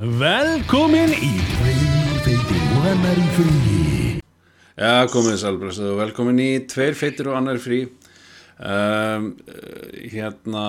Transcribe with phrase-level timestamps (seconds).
[0.00, 3.48] Velkomin í Tveir feitir og annar í frí.
[4.80, 7.80] Já, komið sælbröst og velkomin í Tveir feitir og annar í frí.
[8.64, 9.26] Um,
[10.08, 10.62] Hérna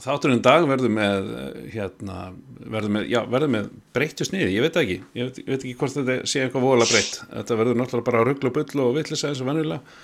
[0.00, 1.28] Þátturinn dag verður með
[1.74, 2.30] hérna,
[2.64, 4.96] verður með, já, verður með breyttu sniði, ég veit það ekki.
[5.20, 7.20] Ég veit, ég veit ekki hvort þetta sé eitthvað vola breytt.
[7.28, 10.00] Þetta verður náttúrulega bara rugglu og bull og vittlisa eins og venjulega.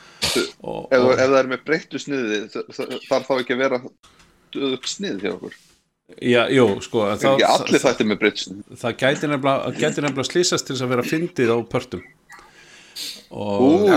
[0.61, 3.83] Og, Ef, það er með breyttu sniði þarf þá ekki að vera
[4.53, 5.59] döðugt snið hjá okkur
[6.21, 10.65] Já, jú, sko Það ekki allir þættir með snið það gæti nefnilega, gæti nefnilega slýsast
[10.69, 12.03] til þess að vera fyndið á pörtum.
[13.31, 13.95] Og Ú, vá.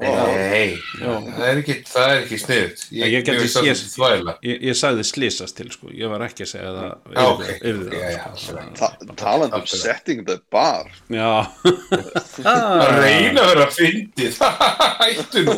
[0.00, 3.12] Nei, það er ekki, það er ekki sniðut Ég
[3.44, 4.32] það séð- svolítið þvæla.
[4.48, 7.84] ég, ég sagði slýsast til sko, ég var ekki að segja það Já, ok, yfir
[7.84, 8.00] já, það.
[8.16, 8.56] já, sko.
[8.56, 8.64] já.
[8.80, 8.88] Ta
[9.20, 10.88] talandi um setting the bar.
[11.12, 11.44] Já,
[12.56, 14.32] Að reyna að vera fyndið.
[15.04, 15.56] Hættu nú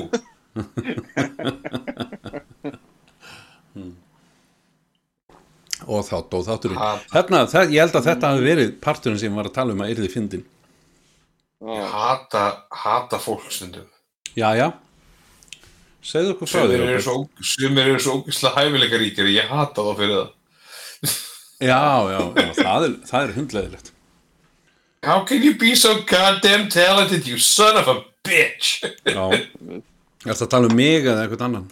[5.86, 6.80] og þátt og þátturinn.
[7.12, 9.92] Þarna, það, ég held að þetta hafi verið parturinn sem var að tala um að
[9.94, 10.44] yrði fyndin
[11.66, 13.86] Ég hata, hata fólk stundum.
[14.36, 14.66] Já, já.
[16.04, 16.76] Segðu okkur frá því
[17.40, 20.32] sumir eru svo ógislega hæfileika ríkir Ég hata þá fyrir það.
[21.56, 21.80] Já,
[22.12, 23.92] já, já, það er, það er hundleðilegt
[25.06, 28.82] How can you be so goddamn talented you son of a bitch?
[29.06, 29.30] Já.
[30.26, 31.66] Er það að tala um mig eða eitthvað annan?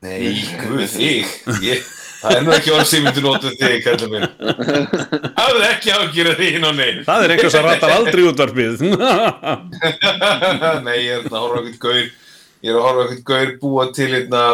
[0.00, 1.34] Nei, guð þig.
[1.60, 1.88] Ég,
[2.20, 4.26] Það er nú ekki orð sem myndir notu þig, kallar minn.
[5.38, 8.82] Hafðu ekki ágjörð því hinn á neinn Það er eitthvað sem ratar aldrei útvarpið.
[10.86, 12.10] Nei, ég er að horfa á eitthvað gaur.
[12.60, 14.44] Ég er að horfa á eitthvað gaur búa til einna,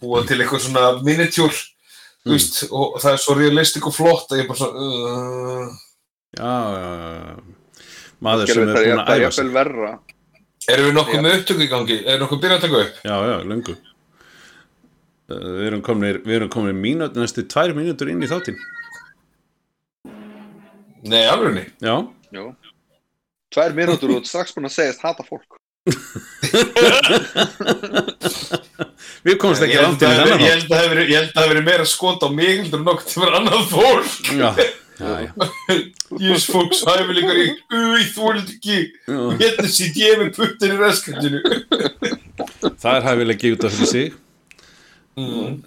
[0.00, 2.32] búa til eitthvað svona miniatúr mm.
[2.32, 5.80] veist, og það er svo realistik og flott að ég bara svona uh,
[6.32, 7.84] Já, já, já.
[8.22, 9.94] Maður sem er það búin er að það æfa jafnvel sig verra.
[10.72, 11.96] Erum við nokkuð með upptöku í gangi?
[12.06, 13.00] Er nokkuð byrjað að taka upp?
[13.02, 13.74] Já, já, löngu.
[13.74, 13.91] Uh,
[15.40, 18.58] Við erum komin, við erum komin mínút, næstu tvær mínútur inn í þáttinn.
[21.02, 21.96] Nei, alveg Já,
[22.32, 22.52] Jú.
[23.52, 25.58] Tvær mínútur og strax búin að segjast hata fólk.
[29.26, 31.16] Við komumst ekki langt inn í það þennan ég held að það hafi verið- ég
[31.18, 33.38] held að það hafi verið meira skot á mig heldur en nokkuð til að vera
[33.40, 34.12] annað fólk.
[34.38, 34.50] Já,
[35.02, 35.30] já, já.
[36.22, 37.46] Jés fólks hæfi líka í
[38.40, 38.78] ert ekki.
[39.42, 41.40] Hérna sitt ég með puttin í raskatinu.
[42.78, 43.92] Það er hæfilega út af fyrir
[45.16, 45.62] sig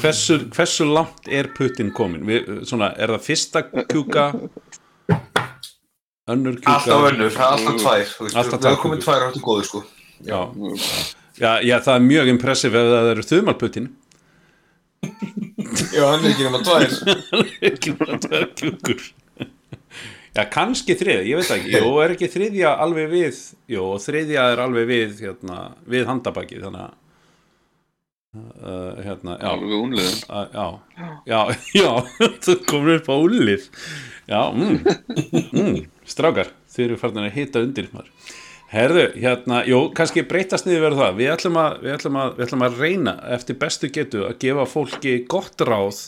[0.00, 2.22] hversu, hversu langt er puttin komin?
[2.28, 3.58] Við, svona, er það fyrsta
[3.90, 4.24] kjúka
[6.30, 6.72] önnur kjúka?
[6.76, 8.04] Alltaf önnur, er alltaf tvær.
[8.32, 9.78] Tvær er komið tvær áttu góðu sko.
[10.26, 10.40] Já.
[11.36, 13.86] Já, já, það er mjög impressiv ef það eru þumalputtin
[15.92, 16.90] Já, hann er ekki nema tvær.
[17.68, 19.00] Ekki bara tvær kjúkur
[20.36, 21.72] Já, kannski þriðja, ég veit ekki.
[21.72, 23.42] Jó, er ekki þriðja alveg við
[23.72, 26.96] Jó, þriðja er alveg við hérna, við handabaki þannig að
[28.36, 29.48] uh, hérna, já.
[29.54, 30.66] Alveg unliðin að, já,
[31.30, 31.40] já,
[31.78, 31.88] já
[32.44, 33.68] það komur upp á úlið
[34.28, 34.74] já, mm,
[35.54, 38.10] mm, strákar þið eru farin að hita undir maður.
[38.66, 42.46] Herðu, hérna, jú, kannski breytast niður verður það, við ætlum, að, við, ætlum að, við
[42.48, 46.02] ætlum að reyna eftir bestu getu að gefa fólki gott ráð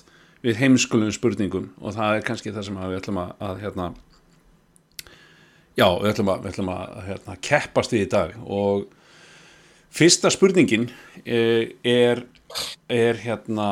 [0.45, 3.89] við heimskulum spurningum og það er kannski það sem að við ætlum að, að hérna
[5.79, 8.85] já, við ætlum að, við ætlum að hérna, keppast við í dag og
[9.95, 10.89] fyrsta spurningin
[11.25, 12.23] er, er,
[12.93, 13.69] er hérna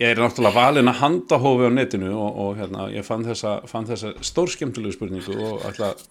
[0.00, 3.88] ég er náttúrulega valin að handahófi á netinu og, og hérna, ég fann þessa, fann
[3.88, 6.04] þessa stórskemmtilegu spurningu og ætla að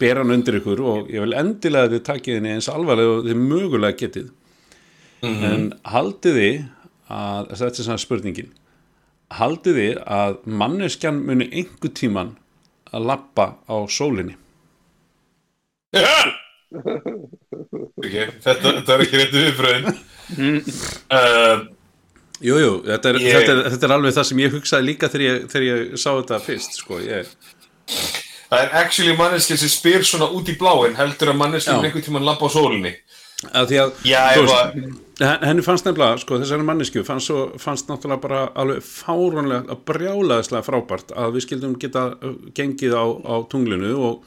[0.00, 3.26] bera hann undir ykkur og ég vil endilega að þið takið henni eins alvarlega og
[3.28, 4.30] þið mögulega getið.
[5.24, 6.56] En haldið þið
[7.14, 8.52] að þetta er svona spurningin
[9.34, 12.34] haldið þið að manneskjan muni einhver tíman
[12.94, 14.36] að lappa á sólinni.
[16.74, 19.84] Okay, þetta, þetta er ekki réttu viðbröðin
[21.14, 21.60] uh,
[22.42, 25.10] Jú, jú, þetta er, Ég- þetta, er, þetta er alveg það sem ég hugsaði líka
[25.12, 27.30] þegar ég, þegar ég sá þetta fyrst sko, ég,
[28.50, 31.78] Það er actually manneskja sem spyr svona út í bláin heldur að manneskja Já.
[31.78, 32.92] með einhvern tímann labba á sólinni.
[33.50, 34.68] Að því að Já, þú veist, að
[35.20, 37.30] henni fannst nefnilega, sko, þessari mannesku fannst,
[37.62, 43.34] fannst náttúrulega bara alveg fáránlega, brjálaðislega frábært að við skildum geta uh, gengið á, á
[43.50, 44.24] tunglinu og,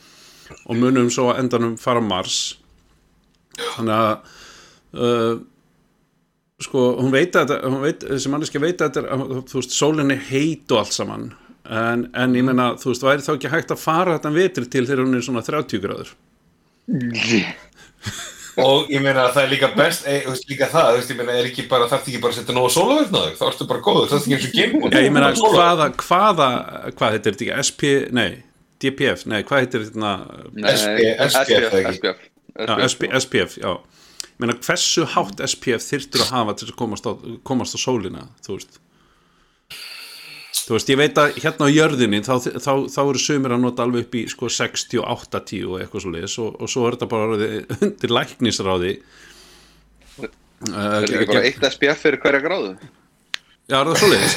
[0.63, 2.39] og munum svo að endanum fara Mars.
[3.57, 4.13] Þannig að
[4.95, 5.41] uh,
[6.63, 10.15] sko, hún veit að hún veit, þessi manneski veit að þetta er, þú veist, sólinn
[10.15, 11.29] er heit og allt saman.
[11.67, 14.85] En, en ég meina, þú veist, væri þá ekki hægt að fara þetta vetri til
[14.87, 16.15] þegar hún er svona 30 gráður
[18.63, 21.35] Og ég meina að það er líka best, e, veist, líka það, veist, ég meina,
[21.37, 24.17] er ekki bara, þarf ekki bara að setja nógu sólaverðnaður, þá ertu bara góður, það
[24.17, 26.47] er ekki eins og Já, ég meina, hvaða, hvaða,
[26.97, 28.31] hvað heitir þetta ekki, SP, nei,
[28.81, 30.15] DPF, nei, hvað heitir þetta,
[31.35, 32.17] SPF, ekki?
[32.57, 33.77] SPF já, já,
[34.41, 37.13] meina hversu hátt SPF þyrftur að hafa til að komast á,
[37.45, 38.81] komast á sólina þú veist
[40.67, 43.85] þú veist, ég veit að hérna á jörðinni þá, þá, þá eru sumir að nota
[43.85, 46.97] alveg upp í sko 60 og 80 og eitthvað svo leiðis og, og svo er
[46.97, 47.39] þetta bara
[47.87, 48.97] undir læknisráði
[50.57, 52.71] Það er ekki bara eitt SPF fyrir hverja gráðu.
[53.67, 54.35] Já, er það svo leiðis?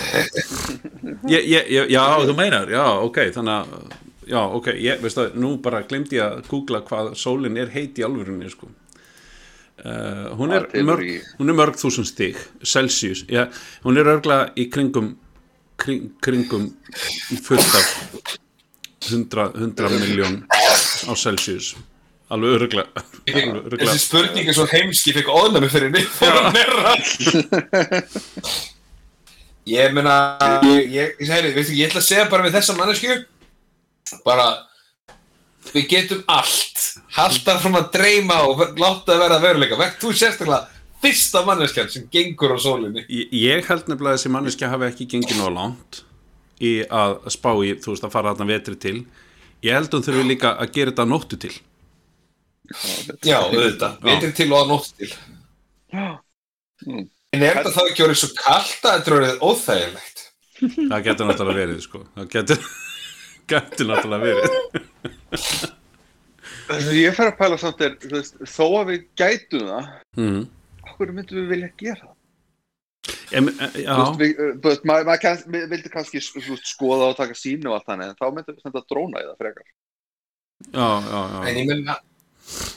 [1.94, 3.96] já, þú meinar, já, ok, þannig að,
[4.28, 8.00] já, ok, ég, veist það, nú bara glemdi ég að googla hvað sólin er heit
[8.00, 8.68] í alvörunni, sko.
[9.80, 11.06] Uh, hún, er mörg,
[11.38, 13.46] hún er mörg þúsund stig, Celsius, já,
[13.86, 15.14] hún er örgla í kringum,
[15.80, 16.64] kring, kringum
[17.44, 17.86] fullt af
[19.10, 20.34] 100, 100 miljón
[21.08, 21.74] á Celsius,
[22.30, 22.84] alveg örgla.
[23.26, 26.06] Þessi spurning er svo heimsk, ég fekk óðnami fyrir mig.
[29.70, 30.14] Ég meina,
[30.64, 33.12] ég, ég, segi, veistu, ég ætla að segja bara við þessa mannesku,
[34.24, 34.46] bara,
[35.70, 36.80] við getum allt,
[37.14, 39.90] halda frá að dreyma og láta það vera veruleika.
[40.00, 43.06] Þú sérstaklega fyrsta manneskjan sem gengur á sólinni.
[43.08, 46.02] Ég, ég held nefnilega að þessi manneskja hafi ekki gengið nóg langt
[46.60, 48.98] í að spá í, þú veist, að fara þarna vetri til.
[49.64, 51.54] Ég held hún þurfi líka að gera þetta nóttu til.
[53.26, 55.10] Já, auðvitað, vetri til og að nótt til.
[56.86, 57.08] Mm.
[57.30, 60.22] En er þetta þá ekki orðið svo kallt að þetta er orðið óþægilegt?
[60.60, 62.00] Það getur náttúrulega verið, sko.
[62.14, 62.64] Það getur,
[63.52, 64.48] getur náttúrulega verið.
[67.00, 70.40] Ég fer að pæla samt er, þú veist, þó að við gætum það, Mm.
[70.90, 72.16] Okkur myndum við vilja gera það?
[73.30, 75.06] Em, e, já, Þú veist, við, uh, þú veist, maður
[75.70, 78.64] vildi kannski þú veist, skoða og taka sínu og allt þannig, en þá myndum við
[78.66, 79.66] senda dróna í það frekar.
[80.66, 81.40] já, já, já.
[81.50, 81.94] En ég meina,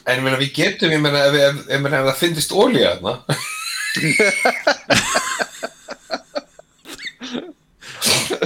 [0.05, 2.93] en ég meina við getum, ég meina, ef, ef, ef, ef, ef það finnist ólíja
[3.01, 3.13] þarna,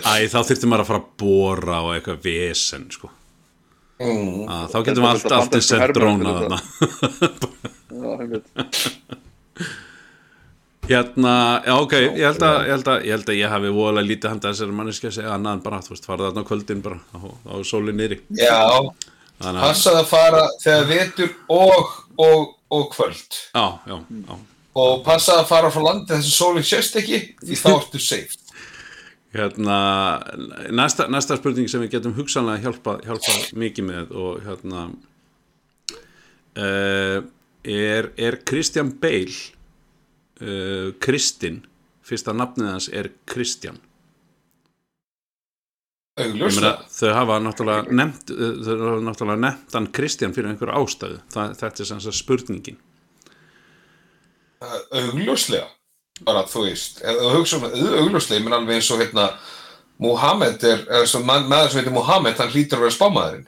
[0.08, 3.10] Æ, þá þurfti maður að fara að bóra og eitthvað vesen, sko.
[4.00, 6.60] mm, Að, þá getum við allt, allt Bandarísku sett dróna þarna.
[7.98, 8.48] Já, einmitt.
[10.88, 14.08] Hérna, já, ok, ég held að ég held að ég, held að ég hafi voðalega
[14.08, 17.00] lítið handa þessari manneski að segja annað en bara, þú veist, fara þarna kvöldin bara,
[17.12, 18.22] á, á sóli nýri.
[18.40, 18.56] já,
[19.44, 23.42] passað að fara þegar vetur og, og, og kvöld.
[23.52, 24.38] já, já, já.
[24.78, 28.44] Og passað að fara frá landi þess að sólinn sést ekki, því þá ertu safe.
[29.36, 29.78] Hérna,
[30.72, 34.86] næsta, næsta spurning sem við getum hugsanlega hjálpa, hjálpa mikið með og hérna
[36.56, 37.26] uh,
[37.64, 39.36] er, er Christian Bale
[40.42, 41.64] uh, Kristinn.
[42.08, 43.12] Fyrsta nafnið hans er
[46.18, 50.78] Ég meina, þau hafa náttúrulega nefnt uh, þau hafa náttúrulega nefnt hann Kristján fyrir einhverju
[50.80, 51.20] ástæðu.
[51.34, 52.80] Það, þetta er sem sagt spurningin.
[54.98, 55.68] Augljóslega.
[56.26, 59.28] Bara, þú veist, um augljóslega, ég menn alveg eins og hérna,
[60.02, 63.46] Muhammed er, er maður sem heitir Muhammed, hann hlýtur að vera spámaðurinn.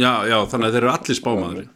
[0.00, 1.70] já, já, þannig að þeir eru allir spámaðurinn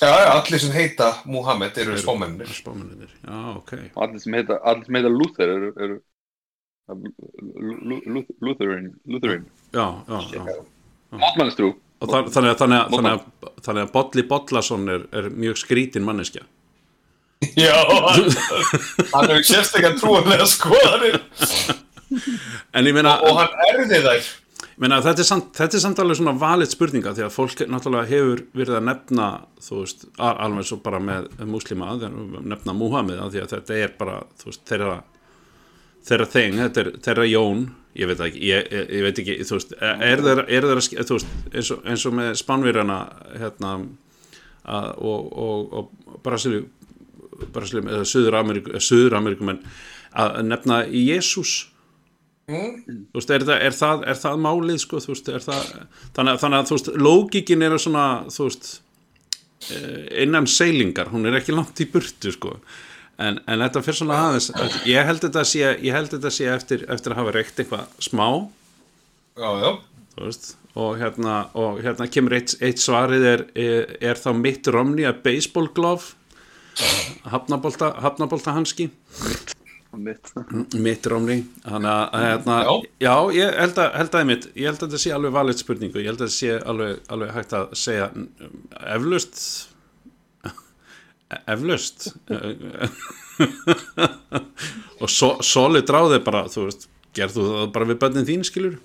[0.00, 2.48] Já, já, allir sem heita Muhammed eru spámennir.
[2.50, 3.72] spámaðurinn, já, ok.
[3.96, 6.00] Allir sem heita, allir sem heita Luther eru, eru
[6.88, 10.56] Lu- Lu- Lu- Lutheran, Lutheran, já, já, já.
[12.04, 16.04] Þa- þannig að, þannig að, þannig að, þannig að Bolli Bollason er, er mjög skrítin
[16.04, 16.42] manneskja.
[17.60, 18.28] Já, hann
[19.12, 21.18] hann hefur sérstaklega trúanlega skoðanir.
[22.74, 24.28] En ég meina, og hann erði þær.
[24.82, 28.10] Meina þetta, er samt, þetta er samt alveg svona valið spurninga því að fólk náttúrulega
[28.10, 29.28] hefur verið að nefna
[29.62, 32.16] þú veist, al- alveg svo bara með múslima, þeir
[32.54, 34.96] nefna Múhamið af því að þetta er bara, þú veist, þeirra
[36.04, 36.58] þeirra þeng,
[37.04, 37.66] þeirra Jón,
[37.96, 41.36] ég veit ekki ég, ég, veit ekki, þú veist, er þeirra, er þeirra þú veist,
[41.54, 42.98] eins og, eins og með Spánverjana
[43.40, 43.74] hérna
[44.64, 46.66] að, og, og, og Brasilíu
[47.54, 49.62] Brasilíu, eða Suður Ameríku Suður Ameríkumenn
[50.14, 51.54] að nefna Jésús
[52.46, 55.68] þú veist, er það, er það, er það málið sko, þú veist, er það
[56.16, 58.06] þannig, að- þannig að, veist, lógikin er svona
[59.70, 62.56] eh, innan seilingar, hún er ekki langt í burtu sko,
[63.16, 64.50] en, en þetta fyrir svona aðeins,
[64.90, 68.28] ég held þetta sé ég held þetta sé eftir, eftir að hafa reykt eitthvað smá,
[69.40, 69.70] Já, já.
[70.78, 75.22] og hérna, og hérna kemur eitt, eitt svarið er, er, er þá mitt romni að
[75.24, 76.12] baseball glove?
[77.30, 78.88] Hafnabolta hanski
[79.96, 80.32] Mitt.
[80.74, 81.06] mitt
[82.14, 82.72] að hérna, Já.
[83.06, 85.98] já, ég held að, held að mitt, ég held að þetta sé alveg valið spurningu,
[86.02, 88.06] ég held að þetta sé alveg, alveg hægt að segja
[88.94, 89.36] eflaust
[91.54, 91.98] eflaust.
[95.02, 96.86] Og so, solid ráði bara, þú veist,
[97.16, 98.76] gerðu það bara við bönnin þín, skilur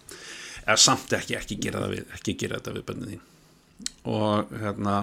[0.69, 3.23] eða samt ekki, ekki gera það við ekki gera þetta við bönnin þín.
[4.09, 4.95] Og hérna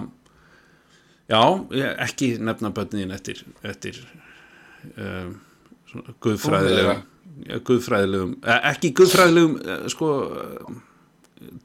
[1.31, 1.41] já,
[1.75, 3.37] ég- ekki nefna bönnin þín eftir,
[3.67, 3.95] eftir
[4.95, 5.29] um,
[6.23, 7.05] guðfræðilegum
[7.67, 10.11] guðfræðilegum, eh, ekki guðfræðilegum eh, sko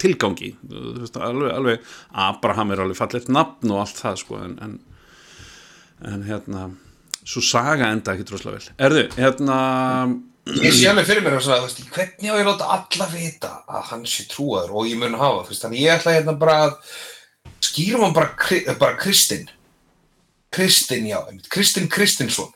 [0.03, 1.93] tilgangi veist, alveg, alveg
[2.27, 4.75] Abraham er alveg fallegt nafn og allt það sko en, en,
[6.12, 6.67] en hérna
[7.23, 9.57] svo saga enda ekki droslega vel erðu, hérna
[10.43, 13.85] Ég sé alveg fyrir mér að þú veist, hvernig á ég láta alla vita að
[13.93, 16.73] hann sé trúaður og ég mun hafa, veist, þannig ég ætla hérna bara að
[17.62, 18.33] skýrum hann bara,
[18.81, 19.47] bara Kristinn.
[20.53, 22.51] Kristinn, já, Kristinn Kristinsson.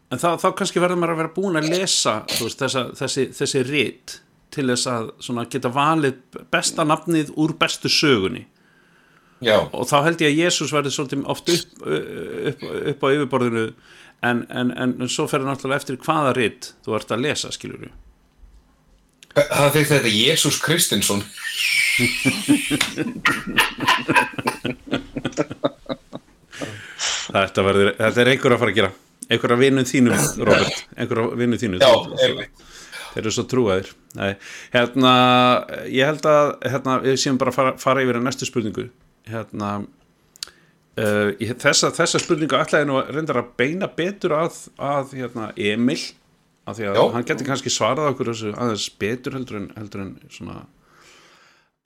[0.09, 2.65] en þá kannski verður maður að vera búin að lesa, þú veist,
[3.03, 4.15] þessi, þessi rétt
[4.57, 8.47] til þess að svona geta valið besta nafnið úr bestu sögunni.
[9.45, 9.59] Já.
[9.77, 12.65] Og þá held ég að Jésús verður svolítið oft upp, upp,
[12.95, 13.67] upp á yfirborðinu
[14.25, 17.85] en, en, en svo fer hann alltaf eftir hvaða rétt þú ert að lesa, skiljur
[17.85, 17.93] við
[19.37, 21.23] það þegar þetta Jésús Kristinsson.
[27.31, 28.91] þetta, verður, þetta er einhver að fara að gera.
[29.31, 30.83] Einhver að vinnu þínum, Robert.
[30.99, 33.93] Einhver að vinnu þínu Já, þeir eru svo trúaðir.
[34.19, 34.33] Nei,
[34.75, 35.15] hérna,
[35.87, 38.89] ég held að hérna, við séum bara að fara, fara yfir að næstu spurningu.
[39.31, 39.71] Hérna
[40.99, 41.29] uh,
[41.63, 46.01] þessa, þessa spurningu ætlaði nú að reyndar að beina betur að, að hérna, Emil
[46.69, 47.05] af því að Já.
[47.15, 50.59] hann geti kannski svarað okkur þessu aðeins betur heldur en, heldur en svona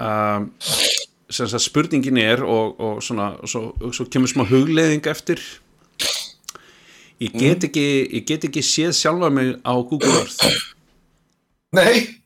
[0.03, 0.49] um,
[1.31, 5.41] sem sagt spurningin er og, og svona, og svo, og svo kemur smá hugleiðing eftir.
[7.23, 7.85] Ég get ekki
[8.19, 10.43] ég get ekki séð sjálfa mig á Google Earth.
[11.75, 12.21] Nei,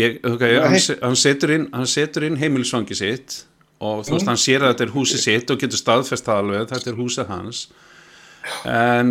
[0.00, 3.42] Ég, okay, hann, se- hann setur inn, hann setur inn heimilisvangi sitt
[3.82, 6.90] og þú veist, hann sér að þetta er húsið sitt og getur staðfest alveg, þetta
[6.92, 7.60] er húsið hans.
[8.64, 9.10] En,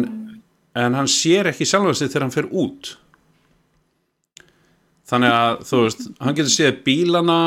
[0.78, 2.96] en hann sér ekki sjálfa sig þegar hann fer út.
[5.12, 7.40] Þannig að þú veist, hann getur séð bílana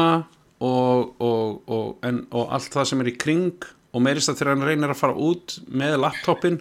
[0.64, 4.52] og, og, og, en, og allt það sem er í kring og meirist að þegar
[4.54, 6.58] hann reynir að fara út með laptopin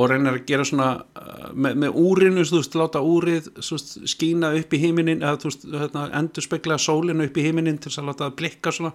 [0.00, 4.52] og reynir að gera svona uh, með, með úrinu, þú veist, láta úrið veist, skína
[4.58, 8.02] upp í himinin eða þú veist, hérna, endur spekla sólinu upp í himinin til þess
[8.02, 8.94] að láta það blikka svona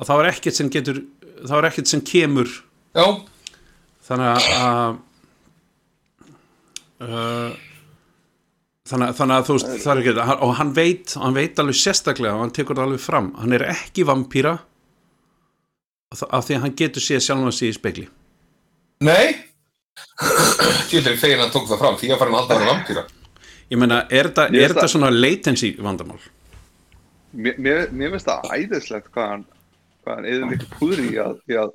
[0.00, 1.02] að það er ekkert sem getur
[1.40, 2.52] það er ekkert sem kemur.
[2.96, 3.06] Já,
[4.06, 4.98] þannig að,
[7.00, 7.52] uh,
[8.90, 11.58] þannig, að- þannig að þú veist það er ekki, hann- og hann veit hann veit
[11.62, 14.56] alveg sérstaklega og hann tekur það alveg fram hann er ekki vampýra
[16.10, 18.08] af því að hann getur séð sjálfan sig í spekli
[19.06, 19.36] nei.
[20.90, 23.02] Tjóðlega fegin hann tók það fram, því að fara hann alltaf með vampýra.
[23.70, 26.18] ég meina, er þetta er þetta svona latency vandamál
[27.32, 29.44] Mér, mér, mér finnst það æðislegt hvað hann
[30.02, 31.70] hvað hann eða mikið púður í að, í að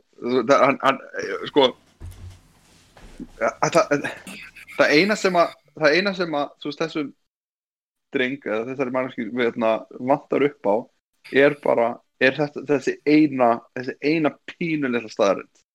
[0.50, 1.00] það, hann, hann,
[1.48, 1.68] sko
[3.40, 4.10] að, það,
[4.78, 7.12] það eina sem að það eina sem að þú veist þessum
[8.16, 10.76] dreng eða þessari mannski veitna, vantar upp á
[11.36, 11.90] er bara
[12.22, 15.66] er þetta, þessi eina þessi eina pínulega staðarind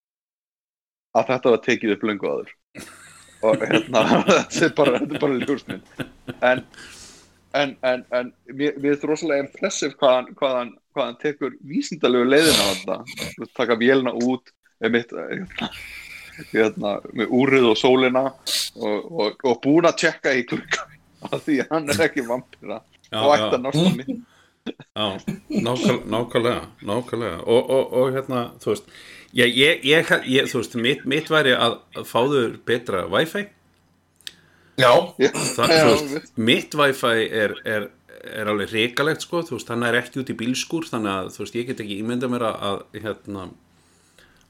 [1.18, 2.54] að þetta var tekið upp löngu aður
[3.44, 4.06] og hérna
[4.50, 5.92] þetta er bara, bara ljósmynd.
[6.40, 6.64] En
[7.52, 12.66] en, en, en mér, mér er rosalega impressive hvað hann, hvað hvað tekur vísindalegu leiðina
[12.66, 13.48] á þetta.
[13.56, 14.52] Taka vélina út
[14.82, 15.70] með mitt hérna,
[16.52, 20.86] hérna, með úrið og sólina og, og, og búin að tjekka í klukka
[21.30, 23.54] af því að hann er ekki vampira Já, og ætti já.
[23.56, 24.26] að náttúrulega mynd
[24.70, 25.18] Já,
[25.48, 27.38] nákvæm, nákvæmlega, nákvæmlega.
[27.48, 28.90] Og, og, og hérna, þú veist
[29.32, 33.46] ég, ég, ég, ég þú veist, mitt, mitt væri að, fáður betra Wi-Fi.
[34.80, 37.88] Já, það, Já, þú veist, mitt Wi-Fi er, er,
[38.20, 41.44] er alveg reikalegt sko, þú veist, hann er ekki út í bílskúr þannig að, þú
[41.44, 43.48] veist, ég get ekki ímynda mér að, að hérna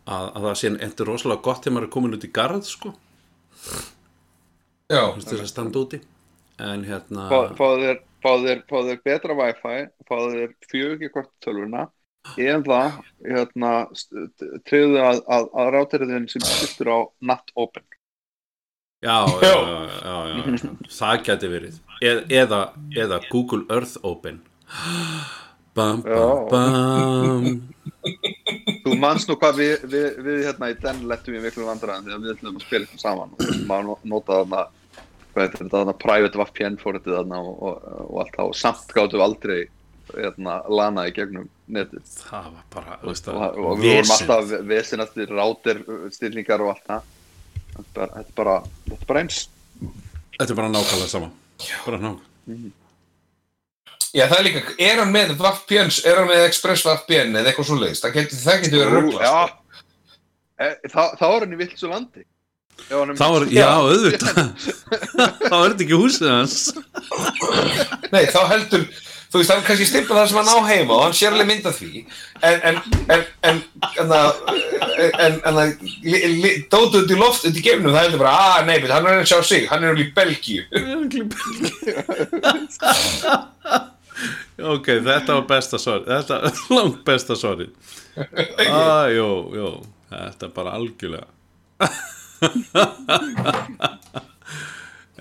[0.06, 0.72] að, að það sé
[1.04, 2.94] er rosalega gott þegar maður er komin út í garð sko,
[4.90, 6.00] já, þú veist, þess að standa úti.
[6.60, 9.78] En hérna Fá- fáðu þér, fáðu þér, fáðu þér betra wifi
[10.08, 11.86] fáðu þér fjögur hvort tölvuna.
[12.36, 12.80] Eða
[13.24, 13.70] hérna,
[14.68, 17.86] treyðu að, að, að rátirðin sem sýttur á not open.
[19.00, 21.78] Já, já, já, já, já, það geti verið.
[22.04, 22.10] E
[22.42, 22.58] eða,
[22.92, 24.42] eða Google Earth Open.
[25.70, 27.44] Bam, bam, bam
[28.84, 32.22] Þú manst nú hvað við, við, við hérna í den lettum við miklu vandræðan þegar
[32.24, 33.34] við ætlum að spila eitthvað saman.
[33.36, 34.62] Og maður nota þarna
[35.30, 38.94] hvað heitir þetta þarna private VPN fóritið þarna og, og, og allt það og samt
[38.96, 39.60] gáttum við aldrei
[40.10, 42.02] hérna lana í gegnum netið.
[42.24, 44.16] Það var bara, þú veist og, það og við vorum vesen.
[44.16, 45.82] alltaf vesinastir rátir
[46.16, 47.12] stillingar og allt það.
[47.70, 48.10] Þetta er bara-
[48.88, 49.38] þetta er bara, eins.
[50.40, 51.30] Þetta er bara nákvæmlega sama.
[51.86, 52.78] Bara nákvæmlega
[54.16, 57.70] já, það er líka, er hann með VPN, er hann með Express VPN eða eitthvað
[57.70, 59.24] svo leiðist, það getur, það getur verið rugglast.
[59.26, 59.36] Já,
[60.60, 61.56] e, þá, þá er hann í
[61.94, 62.26] landi.
[62.88, 64.34] Hann er þá er, já, auðvitað.
[65.50, 66.54] Þá er þetta ekki húsið hans.
[68.10, 68.82] Nei, þá heldur,
[69.30, 71.66] þú veist, hann kannski stimpla það sem hann á heima og hann sér alveg mynd
[71.70, 71.92] af því.
[72.40, 72.76] En, en,
[73.14, 73.56] en, en,
[73.92, 74.28] en það,
[75.26, 75.68] en, en það,
[76.72, 79.38] dótu í loft, í gefnum, það heldur bara, að, nei, bet hann er að sjá
[79.52, 80.62] sig, hann er alveg í Belgíu.
[84.74, 87.68] ok, þetta var besta svar þetta er langt besta svari
[88.68, 89.68] ah, jú, jú
[90.10, 91.28] þetta er bara algjörlega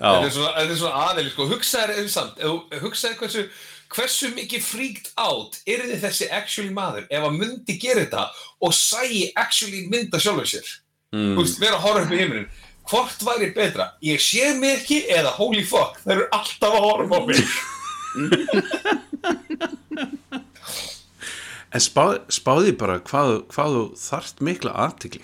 [0.00, 3.42] Þetta er svona, svona aðeins, sko, hugsaður eða samt, ef þú- hugsaðu hversu,
[3.92, 8.22] hversu mikið freaked out er þið þessi actually maður ef að myndi gera þetta
[8.64, 10.70] og sæi actually mynda sjálfur sér.
[11.12, 12.48] mm, Þú veist, vera að horfa upp í heiminin.
[12.90, 13.90] Hvort væri betra?
[14.02, 17.44] Ég sé mig ekki eða holy fuck, þeir eru alltaf að horfa á mig.
[21.70, 25.22] en spá, spáði bara hvað, hvað þú þarft mikla aðtikli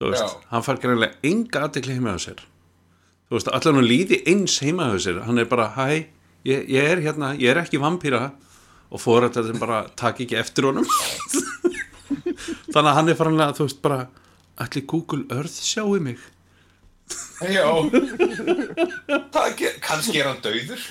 [0.00, 0.28] þú veist, Já.
[0.52, 4.84] hann fær greinlega enga aðtikli heima hjá sér þú veist, allan hún líði eins heima
[4.92, 5.86] hjá sér hann er bara, hæ,
[6.46, 8.22] ég, ég er hérna ég er ekki vampýra
[8.90, 10.88] og fór þetta sem bara takk ekki eftir honum
[12.70, 14.00] þannig að hann er farin að þú veist bara,
[14.60, 16.20] allir Google Earth sjáu mig
[17.40, 17.66] Já.
[19.82, 20.82] Kannski er hann dauður.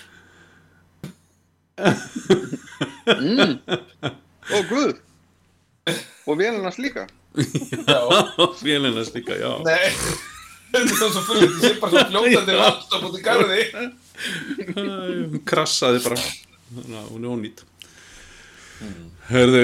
[4.49, 4.97] Ó, guð.
[6.29, 7.07] Og vélinans líka
[7.87, 7.99] Já.
[8.61, 9.53] félinast líka, já.
[9.65, 9.89] Nei.
[10.69, 13.61] Þetta er svo fullt, ég sé bara svo fljótandi laptop út í garði.
[15.33, 16.19] hún krassaði bara.
[16.19, 17.65] Að hún er ónýtt
[19.29, 19.63] hörðu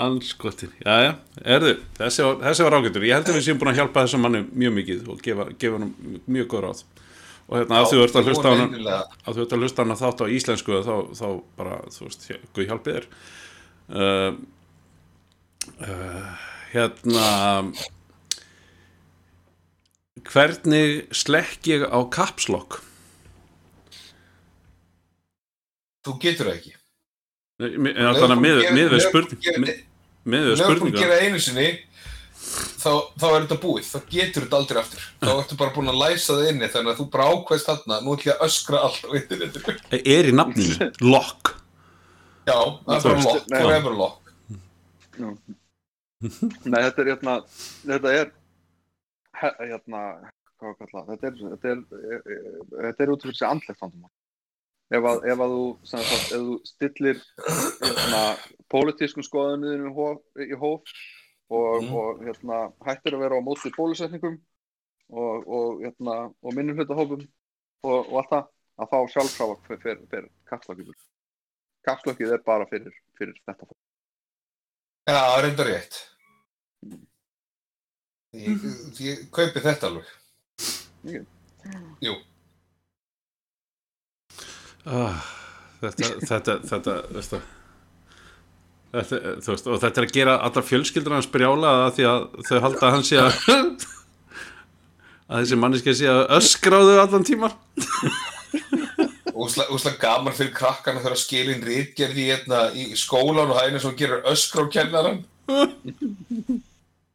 [0.00, 1.12] anskotin, já já.
[1.44, 4.22] Hörðu, þessi var, þessi var ágættur ég held að við séum búin að hjálpa þessum
[4.24, 5.92] manni mjög mikið og gefa, gefa hann
[6.30, 6.82] mjög góð ráð
[7.50, 10.22] og hérna að þú ert að hlusta að þú ert að hlusta hann að þátt
[10.22, 11.26] á íslensku þá, þá
[11.58, 13.08] bara, þú veist, guð hjálpið þér.
[13.90, 14.32] Uh,
[15.82, 16.28] uh,
[16.70, 17.26] hérna
[20.30, 22.80] hvernig slekk ég á kapslokk
[26.00, 26.72] Þú getur ekki.
[27.60, 29.72] þannig að með, með við spurning með,
[30.24, 30.46] með
[32.50, 32.90] þá,
[33.20, 35.06] þá er þetta búið, þá getur þetta aldrei aftur.
[35.22, 38.16] Þá ertu bara búin að læsa það inni þannig að þú bara ákveðst þarna, nú
[38.16, 39.76] ætlum ég að öskra allt á internetinu.
[40.00, 41.54] Er í nafninu, lock?
[42.48, 43.60] Já, það er bara lock, nei.
[43.60, 44.32] forever lock.
[46.20, 48.32] Nei, þetta er hérna Þetta er
[49.40, 50.00] hérna,
[50.60, 53.80] hvað var kallað þetta er, þetta er, e- e- þetta er út fyrir sig andlegt
[53.80, 54.10] vandamál.
[54.90, 58.22] Ef að, ef að þú, sagt, ef þú stillir hérna,
[58.72, 60.94] pólitískum skoðunniðinu í hóf, í hóf
[61.50, 61.94] og, Mhm.
[61.96, 64.40] og hérna, hættir að vera á móti bólusetningum
[65.10, 67.24] og, og, hérna, og minnum hlutahópum
[67.82, 68.48] og, og allt það,
[68.80, 70.94] að þá sjálfkrafa fyrir, fyrir, fyrir kapslokið
[71.88, 73.78] kapslokið er bara fyrir, fyrir þetta fólk.
[75.08, 76.00] Já, það er enda rétt
[78.30, 78.66] Ég,
[79.02, 80.10] ég kaupi þetta alveg
[81.02, 81.24] Mikið.
[82.04, 82.14] Jú,
[84.86, 85.24] ah,
[85.80, 87.40] þetta þetta, þetta, þetta
[88.90, 92.56] Þetta, veist, og þetta er að gera allra fjölskyldur hans brjála að því að þau
[92.64, 93.34] halda að hann sé að
[95.30, 97.54] að þessi manneski sé að öskráðu allan tímar
[99.40, 102.34] úsla gaman fyrir krakkana þegar skilin rítgerði í,
[102.82, 105.22] í skólan og einu sem gerir öskra á kennaran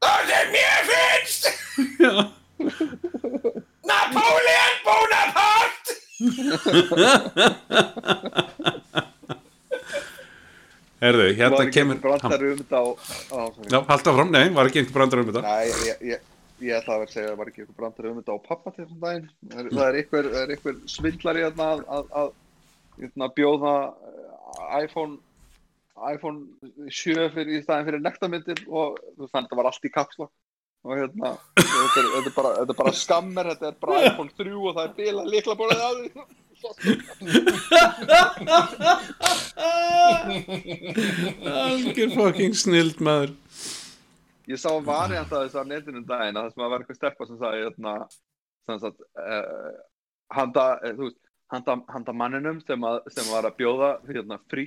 [0.06, 1.44] Það sem mér finnst.
[3.90, 5.92] Napoleon Bonaparte
[11.02, 12.86] Herðu, Var hérna ekki kemur einhver brandari um þetta á,
[13.36, 13.40] á
[13.74, 16.30] Já, halda fram, nei, var ekki einhver brandar um þetta Nei, ég, ég,
[16.64, 18.40] ég ætla að vera að segja að það var ekki einhver brandari um þetta á
[18.46, 19.28] pappa til þessum daginn.
[19.52, 22.32] Það er, það er einhver, það er einhver svindlari hérna að, að, að,
[23.02, 23.74] hérna, bjóða
[24.08, 25.18] eh, iPhone,
[26.14, 30.34] iPhone 7 fyrir, í staðin fyrir nektarmyndir og að það var allt í kapslokk.
[30.86, 34.36] Og hérna, þetta er, þetta er, bara, þetta er bara skammer, þetta er bara iPhone
[34.38, 36.26] 3 og það er bila líkla búin að því.
[41.56, 43.32] Algjör fucking snild maður
[44.46, 47.26] Ég sá variant að þessu á netinu um daginn að sem að vera eitthvað stelpa
[47.26, 47.62] sem sagði
[48.66, 49.72] sem sagt, uh,
[50.34, 51.22] handa, þú veist,
[51.54, 54.66] handa, handa manninum sem, að, sem var að bjóða hérna, frí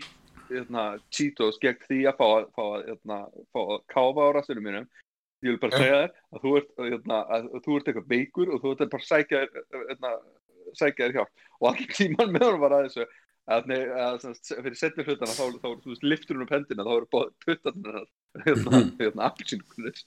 [0.48, 3.20] hérna, Cheetos gegn því að fá að, fá að, hérna,
[3.54, 4.88] fá að káfa á rassinu mínum.
[5.44, 8.62] Ég vil bara segja þér að þú ert, hérna, að þú ert eitthvað veikur og
[8.62, 10.14] þú ert bara að sækja þér, hérna,
[10.76, 11.46] sækja þér hjálp.
[11.58, 13.08] Og allir tíman með honum var að þessu
[13.48, 17.08] að, nei, að, fyrir setni hlutana þá, þá, veist, liftur hún upp hendina þá eru
[17.12, 18.06] bóð puttarnir hennar
[18.44, 20.00] hérna, hérna, appelsínkulis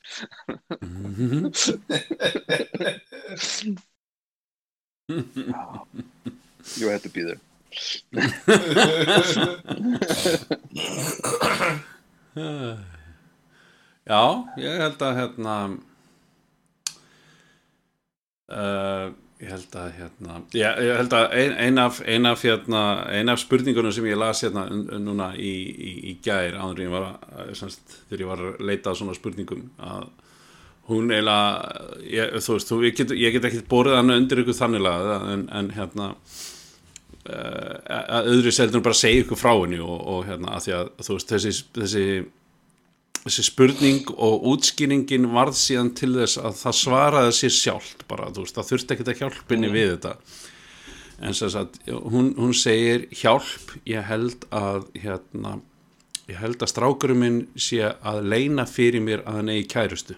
[6.78, 7.40] Jú, þetta býður
[14.12, 14.24] Já,
[14.60, 15.56] ég held að hérna
[18.52, 19.08] uh,
[19.42, 23.32] ég held að hérna ég, ég held að ein, ein, af, ein, af, hérna, ein
[23.32, 24.68] af spurningunum sem ég las hérna
[25.02, 28.94] núna í, í, í áður en ég var að, semst, þegar ég var að leita
[28.98, 30.06] svona spurningum að
[30.92, 34.86] hún eiginlega ég, þú veist, þú, ég, get, get ekki borðið hann undir ykkur þannig
[34.86, 37.74] laga en, en hérna uh,
[38.12, 41.18] að öðru seldur bara segja ykkur frá henni og, og hérna að því að þú
[41.18, 42.06] veist þessi, þessi
[43.22, 48.46] þessi spurning og útskýringin varð síðan til þess að það svaraði sér sjálft bara, þú
[48.46, 50.16] veist, það þurfti ekki að hjálpinni við þetta.
[51.22, 55.60] En sem sagt, hún, hún segir hjálp, ég held að hérna,
[56.26, 60.18] ég held að strákurum minn sé að leina fyrir mér að hann eigi kærustu.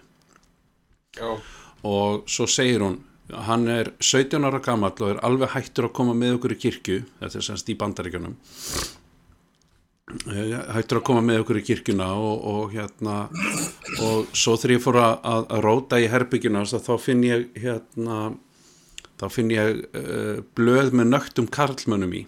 [1.14, 1.38] Já.
[1.84, 2.98] og svo segir hún
[3.46, 6.98] hann er 17 ára gamall og er alveg hættur að koma með okkur í kirkju
[7.20, 8.34] þetta er semst í bandaríkjunum
[10.04, 13.14] hættur að koma með okkur í kirkjuna og, og hérna
[14.04, 18.18] og svo þegar ég fór að, að, róta í herbyggina þá finn ég hérna
[19.20, 22.24] þá finn ég uh, blöð með nögtum karlmönnum í.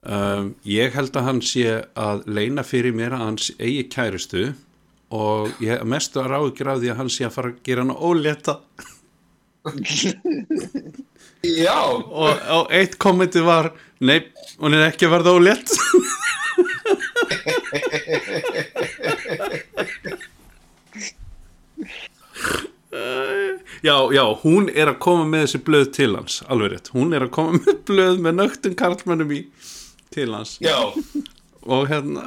[0.00, 4.50] Um, ég held að hann sé að leina fyrir mér að hans eigi kærustu
[5.12, 7.96] og ég mestu að ráðgjur af því að hann sé að fara að gera hann
[7.96, 8.60] ólétta
[11.46, 13.70] Já, og, og eitt kommentið var
[14.04, 14.20] nei,
[14.60, 15.72] hún er ekki að verða ólétt.
[23.80, 26.90] Já, já, hún er að koma með þessi blöð til hans, alveg rétt.
[26.92, 29.38] Hún er að koma með blöð með nögtum karlmennum í
[30.12, 30.58] til hans.
[30.60, 30.76] Já,
[31.64, 32.26] og hérna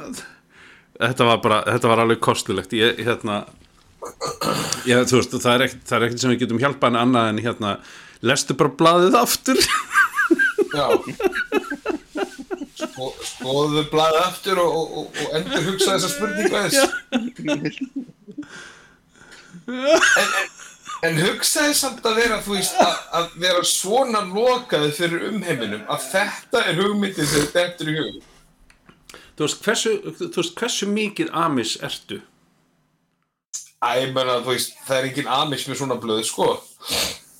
[0.98, 3.44] þetta var bara, þetta var alveg kostulegt ég, hérna
[4.88, 5.66] ég, þú veist, er það er
[6.08, 7.76] ekkert sem við getum hjálpað en annað en hérna
[8.22, 9.60] lestu bara blaðið aftur.
[10.74, 10.88] Já.
[12.74, 17.88] Sko, Skoðu blaðið aftur og, og, og, endur hugsa þessa spurningu aðeins.
[19.64, 19.88] En,
[20.20, 20.34] en,
[21.08, 26.06] en hugsaði samt að vera þú veist að, að vera svona lokaði fyrir umheiminum að
[26.10, 28.22] þetta er hugmyndið sem þetta eftir í hug.
[29.34, 32.20] Þú veist, hversu, þú veist, hversu mikið amis ertu?
[33.84, 36.54] Æ, menna, þú veist, það er engin amish með svona blöð, sko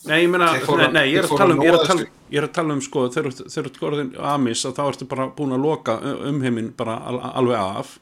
[0.05, 2.41] Nei, ég meina, nei, nei, ég er að tala um, ég er að tala, ég
[2.41, 5.27] er að tala um, sko, þegar þú- þegar þú orðin amis að þá ertu bara
[5.39, 5.95] búin að loka
[6.29, 7.95] umheiminn bara al, alveg af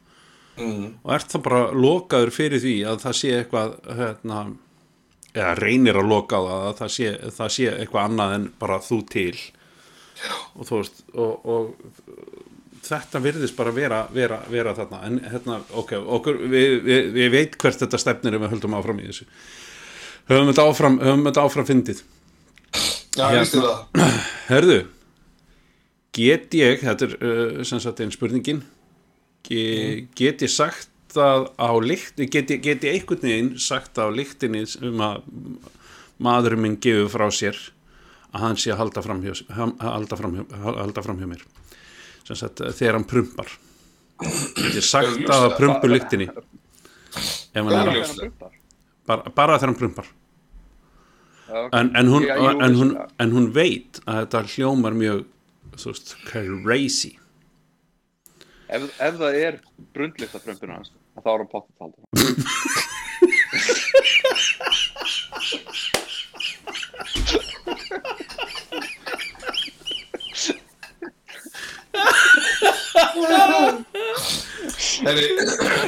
[0.58, 0.86] mm.
[1.04, 4.40] og ert það bara lokaður fyrir því að það sé eitthvað, hérna,
[5.32, 8.80] eða reynir að loka á það, að það sé, það sé eitthvað annað en bara
[8.88, 9.36] þú til
[10.58, 12.42] og þú veist, og, og
[12.82, 17.58] þetta virðist bara vera, vera, vera þarna, en hérna, ok, okkur, við, við, við veit
[17.62, 19.26] hvert þetta stefnir ef við höldum áfram í þessu.
[20.32, 22.02] Höfum þetta áfram, höfum þetta áfram fyndið.
[23.12, 23.40] Já, Hérna.
[23.42, 24.12] vistu það
[24.48, 24.76] Herðu,
[26.16, 28.62] get ég, þetta er uh, sem sagt einn spurningin,
[29.44, 34.64] ge, get ég sagt það á lykt, get ég, ég einhvern veginn sagt á lyktinni
[34.88, 35.26] um að
[36.22, 37.58] maðurinn minn gefur frá sér
[38.32, 39.34] að hann sé að halda fram hjá,
[39.82, 41.44] halda fram hjá, halda fram hjá mér
[42.24, 43.52] sem sagt þegar hann prumpar
[44.22, 48.16] get ég sagt að prumpur lyktinni ef hann er að,
[49.04, 50.08] bara, bara þegar hann prumpar.
[51.52, 55.24] En, en, hún, en, hún, en hún veit að þetta hljómar mjög
[55.76, 57.12] þú veist, crazy.
[58.72, 59.60] Ef, ef það er
[59.92, 62.02] brundlift af frömpinu hans þá er hann pottet haldur
[75.00, 75.24] Heri,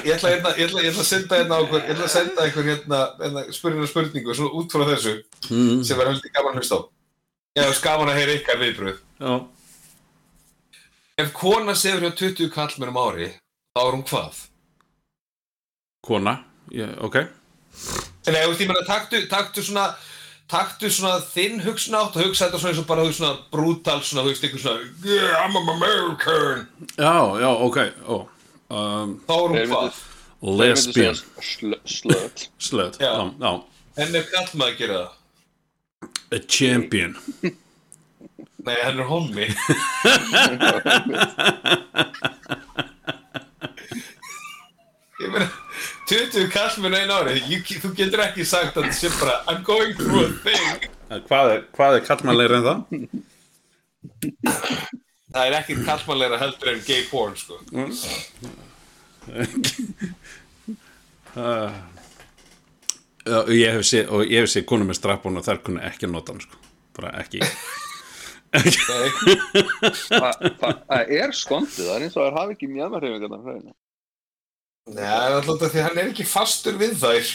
[0.04, 3.00] ég ætla hérna, ég ætla, ég að senda hérna ég ætla að senda einhver hérna,
[3.20, 5.14] hérna spurningar spurningu, svona út frá þessu
[5.50, 5.82] mm.
[5.84, 6.80] sem var heldur gaman að hlusta á.
[7.54, 9.02] Já, þess gaman að heyra ykkar viðbröð
[11.22, 13.28] Ef kona sefur hjá 20 kallmennum ári
[13.74, 14.40] þá er hún hvað?
[16.04, 16.38] kona?
[16.72, 17.20] Yeah, ok,
[18.24, 19.92] En ef þú meina, taktu, taktu svona
[20.50, 24.24] taktu svona þinn hugsunátt og hugsa þetta svona eins og bara þú svona brútal svona,
[24.24, 26.66] þú veist, eitthvað svona yeah, I'm an American.
[26.96, 28.16] Já, já, ok ó,
[28.70, 29.90] um, þá er hún hvað?
[29.90, 33.12] myndu- lesbian Sl slut slut, Já.
[33.16, 33.52] já, já.
[34.04, 35.10] En ef kallmaður gerir það?
[36.34, 37.14] a champion.
[38.64, 39.46] Nei, hann er hommi.
[45.20, 45.46] Ég meina
[46.10, 47.38] 20 kallmenn einu ári.
[47.80, 50.88] Þú getur ekki sagt að þetta sé bara I'm going through a thing.
[51.10, 52.78] Eh, hvað er, hvað er kallmannlegur en það?
[55.34, 57.60] Það er ekki kallmannleira heldur en gay porn sko
[63.24, 66.06] Já, ég hef séð, og ég hef séð konum með strappun og þær kunni ekki
[66.08, 66.58] að nota hann sko.
[66.98, 67.40] bara ekki
[68.54, 68.68] Nei,
[70.12, 73.72] Þa- það það er skondið, það er eins og það hafi ekki mjöðmarhefingarnar hræðina
[74.94, 77.32] Nei, það er alltaf því hann er ekki fastur við þær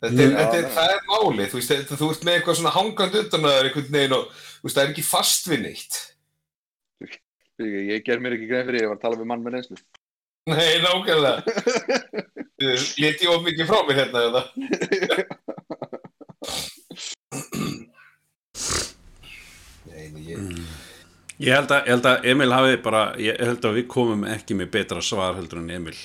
[0.00, 0.72] Þetta er, þetta er, nei.
[0.78, 3.66] það er málið, þú veist, þú ert með eitthvað svona hangandi utan að það er
[3.68, 5.98] einhvern veginn og þú veist, það er ekki fast við neitt.
[7.04, 9.76] ég, ég ger mér ekki grein fyrir, ég var að tala við mann með reynslu
[10.50, 11.40] Nei, nákvæmlega.
[13.00, 14.20] Liti of mikið frá mér hérna
[19.88, 20.36] Nei, ég...
[20.36, 20.66] Mm.
[21.40, 24.54] Ég, held að, ég held að Emil hafi bara ég held að við komum ekki
[24.58, 25.96] með betra svar heldur en Emil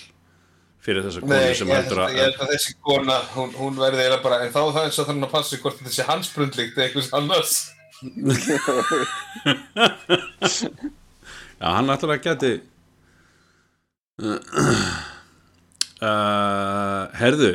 [0.86, 3.50] fyrir þessa konu Nei, sem heldur að, að, að ég held að þessi kona, hún,
[3.60, 6.28] hún verði eða bara en þá það er svo þannig að passa hvort þessi hans
[6.36, 7.54] brundlíkt eða eitthvað annars.
[11.60, 12.52] Já, hann ætlar að geti
[14.22, 14.38] uh,
[17.20, 17.54] Herðu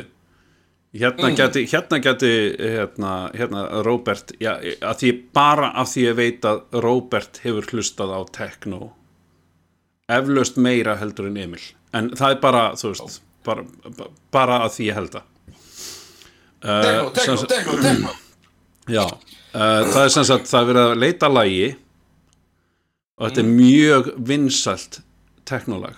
[0.91, 6.43] Hérna geti, hérna geti hérna, hérna Robert já, að því bara af því ég veit
[6.43, 8.89] að Robert hefur hlustað á techno
[10.11, 11.61] eflaust meira heldur en Emil.
[11.95, 13.63] En það er bara, þú veist bara,
[14.35, 15.15] bara að því ég held
[16.61, 18.11] Tekno, uh, tekno, tekno, tekno.
[18.91, 21.63] Já, uh, það er sem sagt það er verið að leita að lagi
[23.17, 24.99] og þetta er mjög vinsælt
[25.49, 25.97] teknolag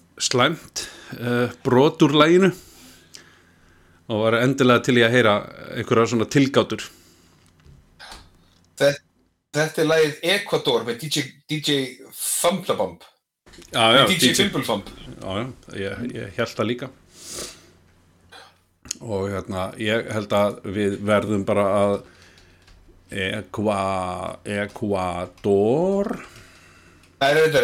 [0.19, 0.87] slæmt
[1.19, 2.51] uh, brot úr læginu
[4.11, 5.35] og var endilega til í að heyra
[5.77, 6.83] einhverja svona tilgátur
[8.81, 8.97] Þetta,
[9.53, 11.75] þetta er lagið Ecuador með DJ, DJ
[12.17, 13.03] Fumblabump.
[13.71, 14.89] já, já, DJ Fimblefump.
[15.21, 15.45] já,
[15.77, 16.89] ég, ég held það líka
[19.01, 21.95] og hérna ég held að við verðum bara að
[24.45, 26.07] Ecuador
[27.21, 27.61] Það eru þetta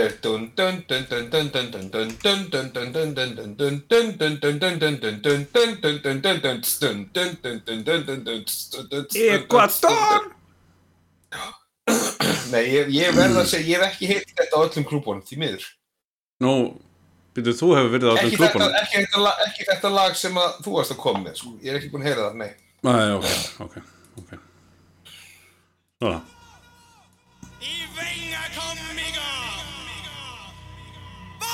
[9.38, 10.28] Ekvator
[12.52, 15.66] Nei, ég verða að segja ég hef ekki hitt þetta á öllum klúbunum því miður.
[16.44, 16.54] Nú,
[17.36, 18.78] byrju, þú hefur verið á öllum klúbunum?
[19.48, 21.54] Ekki þetta lag sem þú varst að koma með sko.
[21.64, 22.52] ég er ekki búin að heyra það, nei.
[22.86, 23.26] Nei, ok,
[23.66, 23.78] ok
[25.98, 26.22] Núna
[27.58, 28.87] Í venga kom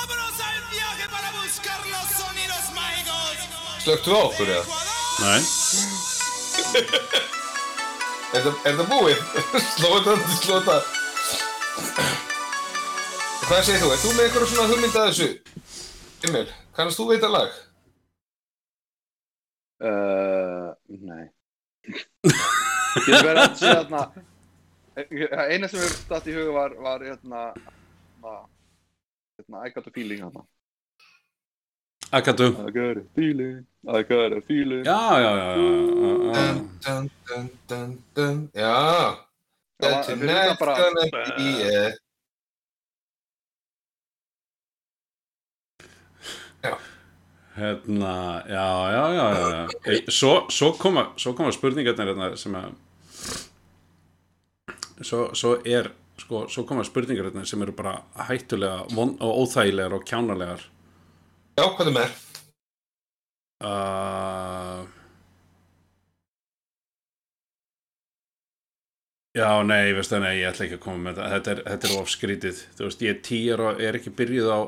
[0.03, 3.37] Vámonos al viaje para buscar los sonidos mágicos.
[3.83, 4.65] Slögtu á okkur, eða?
[5.23, 5.41] Nei,
[8.33, 9.19] Er það, er það búið?
[9.75, 10.77] Sló þetta, sló þetta.
[13.43, 13.91] Hvað segir þú?
[13.93, 15.27] Er þú með eitthvað svona hugmynd að þessu?
[16.27, 17.55] Emil, kannast þú veita lag?
[19.83, 21.25] Uh, nei
[21.83, 24.03] Getur verið að segja þarna
[25.51, 27.41] Eina sem hefur stætt í huga var, var hérna
[29.43, 30.45] hérna, I got a feeling hérna
[32.11, 36.53] Akatu I got a feeling I got a feeling Já, já, já, já, já, já.
[36.53, 38.49] Dun, dun, dun, dun, dun.
[38.53, 39.25] Já,
[39.81, 41.99] Já, that tonight's gonna be it.
[47.55, 49.67] Hérna, já, já, já, já, já.
[49.85, 52.71] Ei, Svo, svo koma, svo koma spurningarnir hérna sem að
[55.05, 57.95] svo, svo er sko, svo koma spurningar hérna sem eru bara
[58.29, 60.67] hættulega og óþægilegar og kjánalegar.
[61.57, 62.19] Já, hvað er með?
[63.63, 64.83] uh,
[69.33, 71.29] Já, nei, veistu það, nei, ég ætla ekki að koma með þetta.
[71.33, 72.57] Þetta er, þetta er of skrítið.
[72.77, 74.61] Þú veist, ég er tíur og er ekki byrjuð á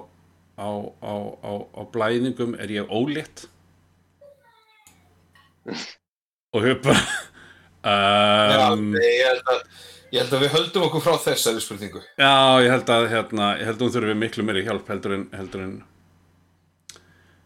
[0.56, 0.70] á,
[1.04, 3.46] á, á, á blæðingum er ég ólétt?
[6.56, 7.04] Og hefur bara
[7.86, 9.60] Já, um, nei, ég held að
[10.14, 12.02] Ég held að við höldum okkur frá þessari spurningu.
[12.20, 15.26] já, ég held að hérna, ég held að hún þurfi miklu meiri hjálp heldur en,
[15.34, 15.74] heldur en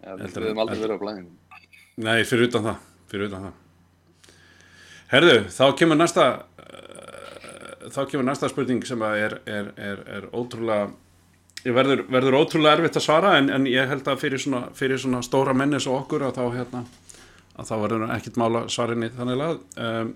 [0.04, 1.36] ja, Við höfum aldrei verið á blæðingum
[2.00, 3.58] Nei, fyrir utan það, fyrir utan það.
[5.12, 10.30] Herðu, þá kemur næsta uh, þá kemur næsta spurning sem að er, er, er, er
[10.32, 10.92] ótrúlega
[11.66, 15.02] ég verður, verður ótrúlega erfitt að svara en, en ég held að fyrir svona, fyrir
[15.02, 16.84] svona stóra mennis og okkur að þá hérna
[17.60, 20.14] að þá verður ekkit mála svarinni þannig að um,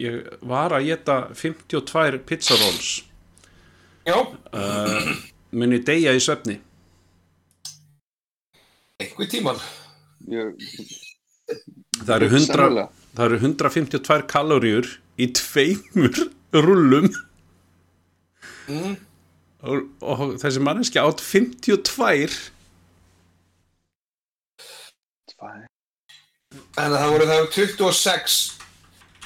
[0.00, 2.92] ég var að geta 52 pizza rolls
[4.08, 5.12] Já, uh,
[5.54, 6.56] muni deyja í svefni
[9.02, 9.58] einhver tíman.
[10.30, 10.52] Ég,
[12.06, 12.84] það eru 100 Sennilega.
[13.16, 16.22] það eru 152 kaloríur í tveimur
[16.54, 17.10] rullum
[18.70, 18.92] Mm.
[19.66, 21.80] og, og þessi manneski átt 52
[25.32, 25.56] Tvær.
[26.78, 28.36] En það voru það voru 26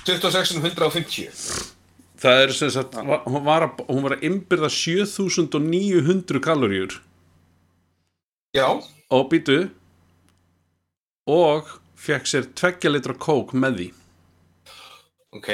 [0.06, 1.74] 26 um 150
[2.20, 7.00] það er sem sagt hún var að, hún var að innbyrða 7900 kaloríur.
[8.56, 8.68] Já,
[9.12, 9.66] og býtu
[11.28, 13.88] og fekk sér 2 litra kók með því.
[15.36, 15.48] Ok,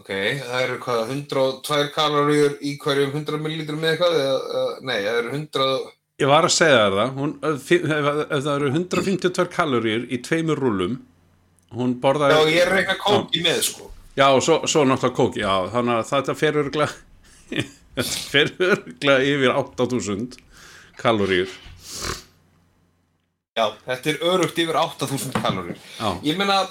[0.00, 0.10] ok,
[0.42, 5.18] það eru hvað, 102 kaloríur í hverjum 100 millilitrum með eitthvað, eða, eða, nei, það
[5.20, 5.68] eru 100,
[6.22, 10.60] Ég var að segja það, hún, ef, ef, ef það eru 152 kaloríur í tveimur
[10.60, 10.98] rúlum,
[11.72, 12.54] hún já, borðaði...
[12.54, 13.88] ég er reikna kóki með, sko.
[14.16, 16.88] Já, og svo, svo náttúrulega kók, já, þannig að þetta fer örgla,
[17.96, 20.36] þetta fer örgla yfir 8000
[21.00, 21.56] kaloríur.
[23.56, 25.80] Já, þetta er örugt yfir 8000 kaloríur.
[25.96, 26.08] Já.
[26.28, 26.62] Ég meina,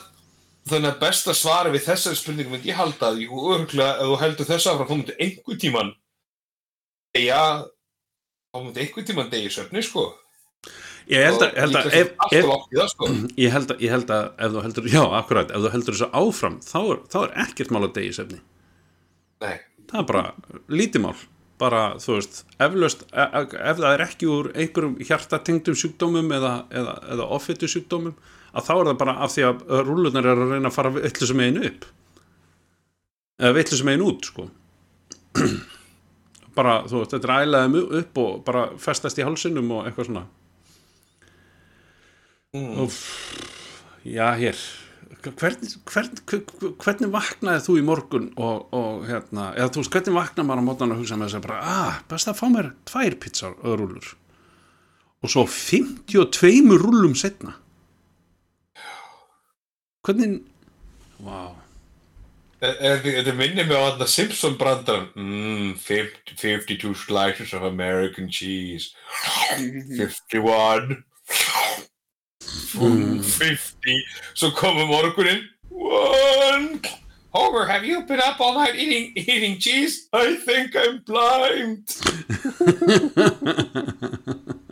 [0.69, 4.17] þannig að besta svari við þessari spurningu myndi ég halda að jú, öruglega, ef þú
[4.21, 5.93] heldur þess að þá myndi einhver tíman
[7.17, 7.43] deyja,
[8.53, 10.11] þá myndi einhver tíman deyja í svefni, sko.
[11.09, 12.45] Ég held að, held að, ef, ef,
[12.93, 13.09] sko.
[13.43, 16.09] ég held að, ég held að ef þú heldur, já, akkurat, ef þú heldur þessu
[16.21, 18.41] áfram, þá er, þá er ekkert mál að degi sefni.
[19.41, 19.55] Nei,
[19.91, 20.21] Það er bara
[20.71, 21.15] lítið mál,
[21.59, 26.53] bara, þú veist, eflaust, e- e- ef það er ekki úr einhverjum hjartatengdum sjúkdómum eða,
[26.71, 28.13] eða, eða offitu sjúkdómum,
[28.55, 31.27] að þá er það bara af því að rúlunar er að reyna að fara villu
[31.27, 31.89] sem einu upp.
[33.41, 34.47] Eða villu sem einu út, sko.
[36.57, 40.23] bara, þú veist, þetta er ælaðum upp og bara festast í hálsinum og eitthvað svona.
[42.51, 42.97] Úff,
[44.03, 44.57] já, hér.
[45.21, 46.19] Hvernig, hvernig,
[46.81, 50.67] hvernig vaknaði þú í morgun og, og hérna, eða þú veist, hvernig vaknaði maður á
[50.67, 53.77] mótnan og hugsa með þess að bara, ah, best að fá mér tvær pizzar og
[53.79, 54.09] rúlur
[55.21, 57.53] og svo 52 rúlum setna
[60.01, 60.41] hvernig
[61.21, 61.53] vá,
[62.61, 68.91] Þetta minnir mig á þarna Simpson brandaran mm, 50, 52 slices of American cheese.
[69.57, 70.99] 51 mm,
[72.73, 74.01] 50
[74.33, 76.81] Svo komum morgunin One.
[77.33, 80.09] Homer, have you been up all night eating, eating cheese?
[80.11, 81.87] I think I'm blind.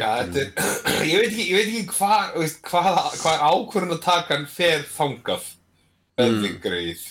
[0.00, 0.48] Já, þetta er,
[1.10, 2.24] ég veit ekki, ég veit ekki hvað,
[2.68, 2.86] hvað,
[3.20, 5.44] hvað ákvörðun að taka hann fer þangað,
[6.20, 7.02] veldig greið.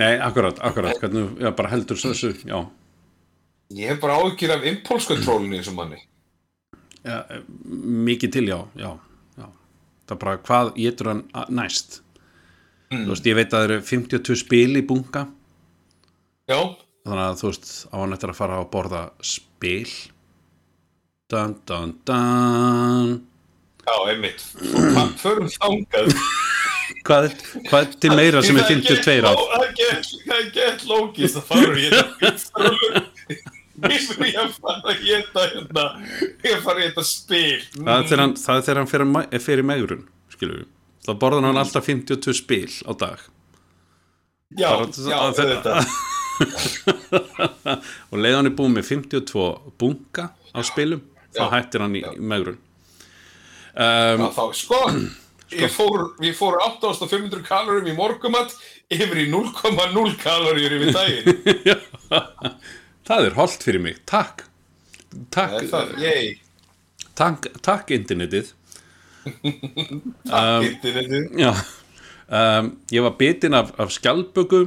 [0.00, 0.96] nei, akkurat, akkurat.
[1.02, 2.58] Hvernig, já, bara heldur þessu, já
[3.74, 5.98] Ég hef bara áhyggjur af impulskontrólinni eins og manni.
[7.06, 7.40] Eh,
[8.06, 8.92] mikið til, já, já,
[9.38, 9.46] já.
[10.06, 11.24] Það er bara hvað getur hann
[11.54, 12.00] næst
[12.90, 15.24] þú veist, ég veit að það eru 52 spil í bunga
[16.46, 16.58] Já,
[17.06, 19.90] þannig að þú veist, á hann eftir að fara að borða spil
[21.30, 23.16] dun dun dun
[23.82, 24.42] já, einmitt.
[24.62, 26.12] Og hvað förum þangað?
[27.06, 31.38] hvað, er- hvað er til meira sem er 52 á Það er gett, er lókist
[31.42, 33.02] að fara í þetta pizzarúlur.
[33.76, 35.82] Ég fyrir að fara í þetta hérna,
[36.46, 37.60] ég fara í þetta spil.
[37.76, 40.68] það er þegar hann, það er þegar hann fyrir, me- fyrir megrun skilur við,
[41.06, 43.20] þá borðar hann alltaf 52 spil á dag.
[44.56, 45.84] Já, já, að þetta-
[48.12, 49.44] og leið hann er búið með 52
[49.80, 51.02] bunga á spilum,
[51.36, 51.50] þá Já.
[51.56, 52.10] hættir hann í Já.
[52.16, 52.58] megrun.
[53.76, 54.80] Já, þá, sko,
[55.62, 58.54] ég fór, ég fór 8500 kalorum í morgumat
[58.88, 61.26] yfir í 0,0 kaloríur yfir daginn.
[63.06, 64.44] það er holdt fyrir mig, takk.
[65.10, 66.30] Það takk, það, yey,
[67.16, 68.52] takk, takk internetið.
[70.30, 71.24] Takk internetið.
[71.40, 71.50] já.
[72.26, 74.60] Um, ég var bitinn af, af skjaldböku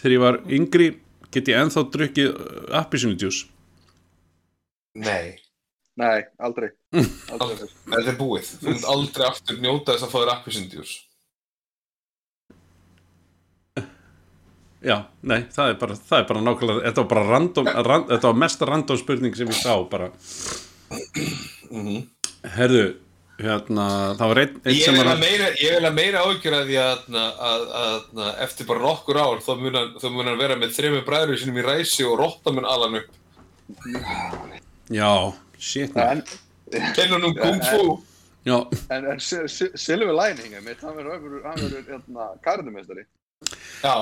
[0.00, 0.86] þegar ég var yngri.
[1.32, 2.30] Get ég ennþá drukkið
[2.76, 3.38] appisínudjús
[5.00, 5.38] Nei,
[5.96, 6.70] Nei, aldrei.
[7.32, 7.68] aldrei.
[7.88, 8.48] þetta er búið.
[8.60, 10.32] Þú munt aldrei aftur njóta þess að fá þér
[14.82, 18.30] já, nei, það er bara, það er bara nákvæmlega, þetta var bara random, ran, þetta
[18.32, 20.10] var mesta random spurning sem ég sá bara
[22.56, 22.82] herðu
[23.42, 23.86] hérna,
[24.18, 26.76] það var einn ein sem var að meira, ég vil að meira ágjör að því
[26.82, 27.00] að,
[27.48, 31.04] að, að, eftir bara nokkur ár þá mun hann, þá mun hann vera með þremur
[31.08, 33.18] bræður sinum í ræsi og rotta mun alan upp.
[34.92, 35.10] já,
[35.58, 36.22] shit man.
[36.72, 37.96] En, Kenna nú kung fu.
[38.46, 38.58] já,
[38.94, 43.04] en, en Si- Si- Silver Lining, mitt, hann verður hann verður hérna, karðumestari.
[43.82, 43.94] Já,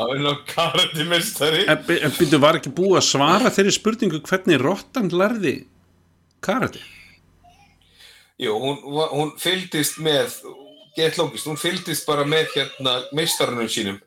[0.55, 1.64] karandi mestari.
[1.64, 5.55] en, en byrju var ekki búið að svara þeirri spurningu hvernig Rottan lærði
[6.44, 6.83] karate?
[8.40, 8.79] Jú, hún,
[9.12, 10.37] hún fylgdist með,
[10.96, 13.99] gett lókist, hún fylgdist bara með hérna meistarunum sínum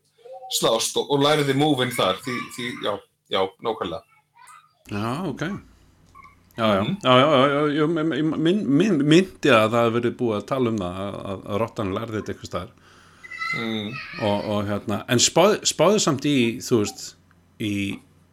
[0.54, 2.94] slást og, og læriði múvinn þar, því, því, já,
[3.34, 4.04] já, nákvæmlega.
[4.94, 5.46] Já, ok.
[6.54, 10.36] Já, já, já, já, já, já, já minn, minn, myndi að það hefur verið búið
[10.38, 12.83] að tala um það að, að, að Rottan lærði þetta eitthvað staðar
[13.54, 13.94] Mm.
[14.26, 17.04] og, og hérna, en spáð, spáðu samt í, þú veist
[17.62, 17.74] í,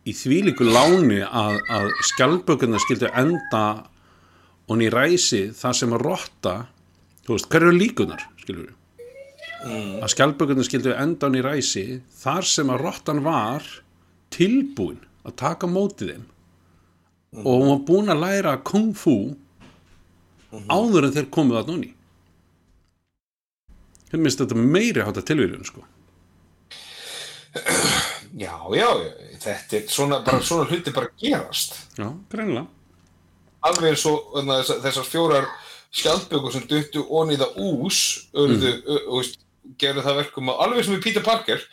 [0.08, 3.64] í þvílíku láni að, að skjálpökunar skildu enda
[4.70, 6.54] og ný ræsi það sem að rotta
[7.26, 8.76] þú veist, hver eru líkunar, skilur við
[9.60, 11.84] að skjálpökunar skildu enda og ný ræsi
[12.22, 13.66] þar sem að rottan var
[14.32, 16.24] tilbúin að taka á móti þeim.
[17.44, 19.34] Og hún var búin að læra kung fu
[20.70, 21.90] áður en þeir komuð að núni
[24.10, 25.84] Mér finnst þetta meiri hátta tilvíðun sko.
[28.38, 28.86] Já, já,
[29.42, 31.74] þetta er svona, bara svona hluti bara gerast.
[31.98, 32.68] Já, greinlega.
[33.66, 35.48] Alveg eins og þessar, þessar fjórar
[35.90, 37.98] skjaldbökur sem duttu onni í það ús,
[38.38, 39.08] örðu, mm.
[39.10, 39.40] veist,
[39.82, 41.66] gerðu það verkum að alveg sem við Peter Parker,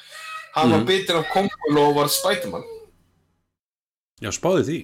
[0.58, 2.66] hann var bitin af Kongul og var Spiderman.
[4.26, 4.80] Já, spáði því.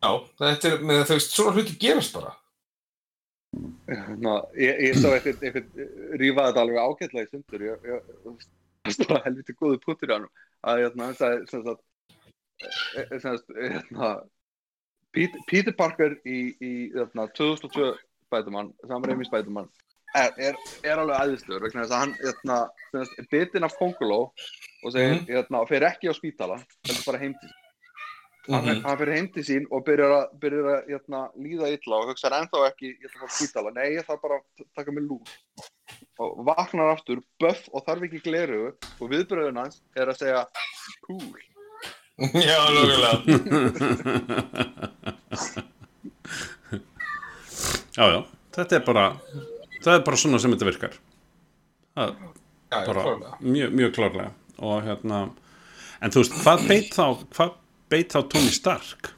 [0.00, 2.32] Já, þetta er, með þú veist, svona hluti gerast bara.
[3.50, 7.64] Ná, ég, ég sá eitthvað, eitthvað rífa þetta alveg ágætlega í sundur.
[7.66, 8.44] Ég, ég,
[8.84, 10.28] það stóð helviti góðu puttur í hann
[10.70, 11.74] að hérna, hann sagði
[12.60, 14.10] eh, sem sagt, hérna,
[15.10, 17.92] Peter, Peter Parker í, í hérna, 2002
[18.28, 19.70] Spiderman, saman reymi Spiderman
[20.14, 22.58] er, er, er alveg æðislegur vegna þess að hann hérna,
[22.92, 27.22] sagt, er bitinn af Konguló og segir, hérna, og fer ekki á spítala heldur bara
[27.22, 27.34] heim
[28.50, 28.82] sín hann, Mhm.
[28.84, 32.58] hann fyrir til sín og byrjar að, byrjar að hérna, líða illa og hugsaður ennþá
[32.70, 34.44] ekki ég ætla að spítala, nei ég þarf bara að
[34.76, 35.28] taka mig lúr
[36.20, 38.64] og vaknar aftur böff og þarf ekki gleru
[39.00, 40.42] og viðbröðun hans er að segja
[41.06, 41.34] cool
[42.20, 43.16] Já, lókulega.
[47.96, 48.20] Já, já,
[48.54, 49.04] þetta er bara,
[49.82, 50.92] það er bara svona sem þetta virkar.
[51.98, 52.14] Það Já,
[52.70, 53.02] já, bara
[53.42, 54.30] mjög, mjög klárlega.
[54.62, 55.18] Og hérna,
[56.04, 57.50] en þú veist, hvað beit þá, hvað
[57.90, 59.14] beit þá Tony Stark?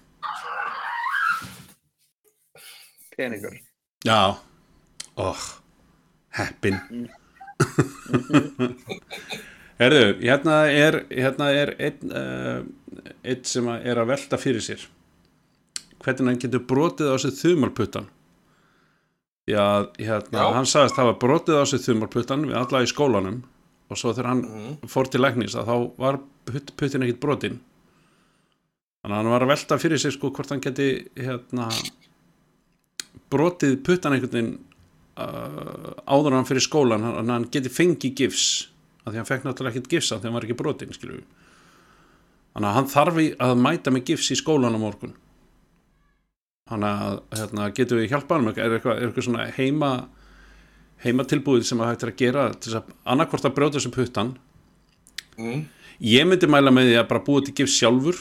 [3.16, 3.58] peningur
[4.02, 4.34] Já,
[5.16, 5.42] óh,
[6.34, 6.80] heppin.
[9.82, 12.64] Herðu, hérna er, hérna er einn, uh,
[13.22, 14.82] einn sem að er að velta fyrir sér.
[16.02, 18.08] Hvernig hann getur brotið á sig þumalputtan.
[19.46, 20.50] Já, hérna, Já.
[20.54, 23.40] hann sagðist hafa brotið á sig þumalputtan við alla í skólanum
[23.90, 24.42] og svo þegar hann
[24.90, 26.18] fór til læknis að þá var
[26.48, 27.60] putt, puttin ekkit brotin.
[29.02, 30.88] Þannig að hann var að velta fyrir sér sko hvort hann geti
[31.18, 31.68] hérna
[33.32, 34.52] brotið puttan einhvern veginn
[35.18, 38.44] uh, áður hann fyrir skólan hann, hann geti fengið gifs
[39.02, 41.24] af því hann fekk náttúrulega ekkert gifs af því hann var ekki brotin við
[42.52, 45.16] þannig að hann þarf að mæta með gifs í skólan á morgun.
[46.70, 49.92] Þannig að hérna, getum við hjálpa hann er eitthvað, er eitthvað svona heima
[51.02, 54.34] heima tilbúið sem að hægt er að gera til að annarkvort að brjóta þessu puttan
[55.38, 55.64] Mm.
[56.04, 58.18] ég myndi mæla með því að bara búa til gifs sjálfur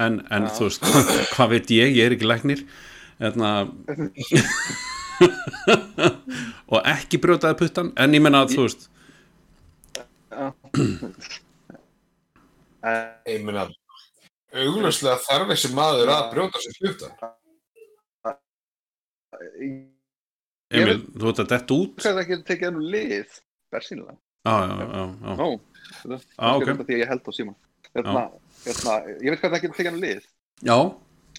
[0.00, 0.82] en, en þú veist
[1.34, 2.60] hvað veit ég, ég er ekki læknir.
[3.22, 3.48] Hérna
[6.72, 8.82] og ekki brjótaði puttan en ég menna að þú veist.
[12.82, 13.62] Ég meina,
[14.58, 16.74] augljóslega þarf þessi maður að brjóta sér
[20.72, 21.92] ég Emil, veit þú ert að detta út.
[22.00, 23.30] Hvað það getur tekið ennum lið
[23.72, 24.84] bersýnilega já, já, já,
[25.22, 25.32] já.
[25.36, 25.48] Nó,
[26.00, 26.62] það er Ah, ok.
[26.62, 26.74] okay.
[26.88, 27.52] því að ég held á síma
[28.66, 30.26] hérna, ég veit hvað það getur tekið ennum lið
[30.68, 30.76] já.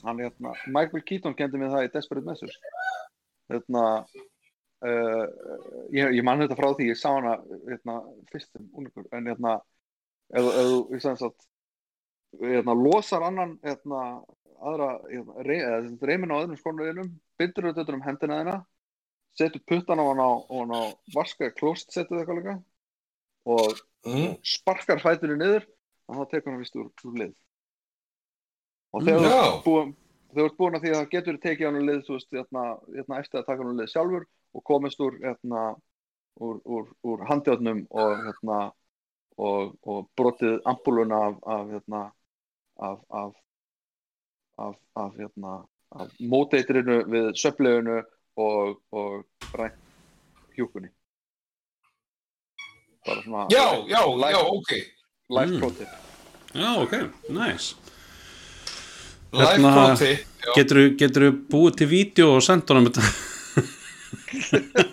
[0.04, 2.58] hann hérna, Michael Keaton kendi mér það í Desperate Measures
[3.52, 3.84] hérna
[4.84, 5.26] uh,
[5.94, 7.38] ég, ég man þetta frá því ég sá hana
[7.70, 8.00] hérna,
[8.32, 9.58] fyrst sem ungur en hérna
[10.34, 10.50] að
[12.42, 14.04] hérna, losar annan hérna,
[14.64, 17.10] aðra hérna, rey, eða, sem sagt, reimin á öðrum skónuðinum
[17.40, 18.60] bindur þetta um hendina þina
[19.38, 20.82] setur puttan á hann á, á, hann á
[21.14, 22.56] vaskaði klóst setur það eitthvað líka
[23.54, 24.34] og Mm.
[24.44, 25.64] sparkar fætinu niður
[26.08, 27.34] og þá tekur hann vist úr, úr lið.
[28.94, 29.96] Og þegar þú ert búin
[30.34, 32.64] þegar þú ert búin að því að getur tekið hann úr lið þú veist, hérna,
[32.94, 35.66] hérna, eftir að taka hann úr lið sjálfur og komist úr hérna,
[36.42, 38.60] úr, úr, úr handjárnum og hérna
[39.38, 42.02] og, og brotið ampuluna af af hérna
[42.78, 43.34] af af
[44.58, 45.54] af, af hérna
[45.92, 48.02] af móteitrinu við söflegunu
[48.36, 49.78] og, og rænt
[50.58, 50.90] hjúkunni
[53.06, 54.72] bara svona Já, já, já, ok.
[55.38, 55.60] Life Mm.
[55.60, 55.88] pro tip
[56.54, 56.94] já, ok,
[57.30, 57.76] nice
[59.34, 60.12] Life Hérna- proti.
[60.46, 60.54] Já.
[61.00, 63.02] getur þú búið til vídeo og sendt honum þetta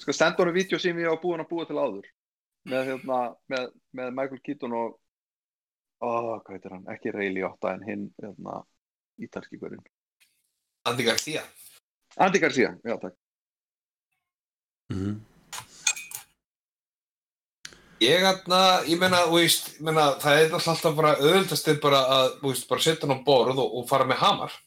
[0.00, 2.06] sko senda honum vídeo sem ég á búin að búa til áður
[2.68, 3.18] með, hérna,
[3.52, 4.96] með, með Michael Keaton og
[6.00, 8.62] ó, hvað heitir hann, ekki Ray Liotta en hinn hérna,
[9.20, 9.84] ítalski hverjum
[10.88, 11.42] Andy Garcia.
[12.20, 13.16] Andy Garcia, já takk
[14.92, 15.14] Mhm.
[18.04, 23.08] Ég aðna, ég meina, það er alltaf bara auðvöldast er bara að, veist, bara setja
[23.08, 24.58] hann á borð og, og fara með hamar.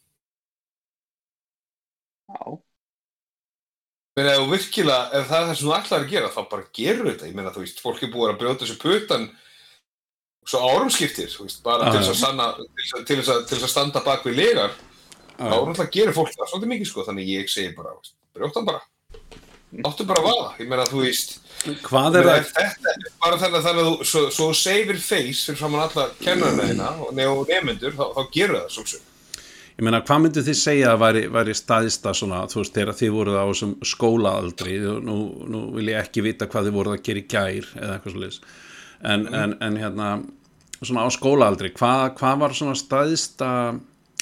[2.32, 2.58] já,
[4.18, 6.64] Ég meina, ef virkilega, ef það er það sem þú ætlar að gera, þá bara
[6.74, 7.28] gerur þetta.
[7.30, 9.28] Ég meina, þú veist, fólk er búið að brjóta þessu putan
[10.48, 13.34] svo árum skiptir, þú veist, bara til þess að sanna, til þess að, til þess
[13.36, 14.74] að, að standa bak við legar.
[15.38, 15.60] Þá Já.
[15.60, 18.82] náttúrulega gerir fólk það svolítið mikið, sko, þannig ég segi bara, veist, brjóta hann bara.
[19.84, 21.34] Áttu bara að vaða, ég meina, þú veist,
[21.84, 22.46] hvað er það?
[22.56, 26.68] þetta er bara þannig, þannig að þú, svo, svo savir face fyrir framann alla kennarina
[26.70, 29.10] þína og, ne og nemyndur, þá, þá gerur það svolsum.
[29.76, 33.14] ég meina, hvað myndu þið segja að væri, væri staðista svona, þú veist, þegar þið
[33.18, 34.78] voruð á þessum skólaaldri,
[35.10, 35.18] nú,
[35.52, 38.56] nú vil ég ekki vita hvað þið voruð að gera í gær eða eitthvað svo
[39.04, 40.10] en, en, en hérna,
[40.80, 43.52] svona á skólaaldri hvað, hvað var svona staðista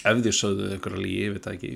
[0.05, 1.71] ef þið sögðu ykkur að lígi, ég veit ekki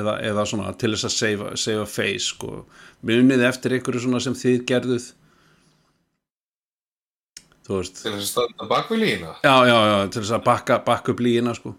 [0.00, 2.64] eða, eða svona til þess að save, save a face, sko,
[3.06, 5.10] munið eftir ykkur svona sem þið gerðuð
[7.64, 9.34] þú veist Til þess að standa bak við lína?
[9.44, 11.74] Já, já, já, til þess að bakka, bakka upp líina sko.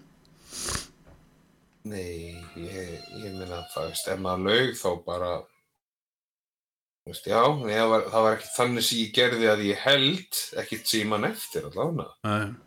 [1.86, 5.34] Nei, ég, ég meina, það veist, ef maður laug þá bara,
[7.06, 7.42] þú veist, já,
[7.92, 11.28] var, það var ekki þannig sem ég gerði að ég held, ekkert sem ég man
[11.30, 12.08] eftir allavega.
[12.26, 12.65] Nei.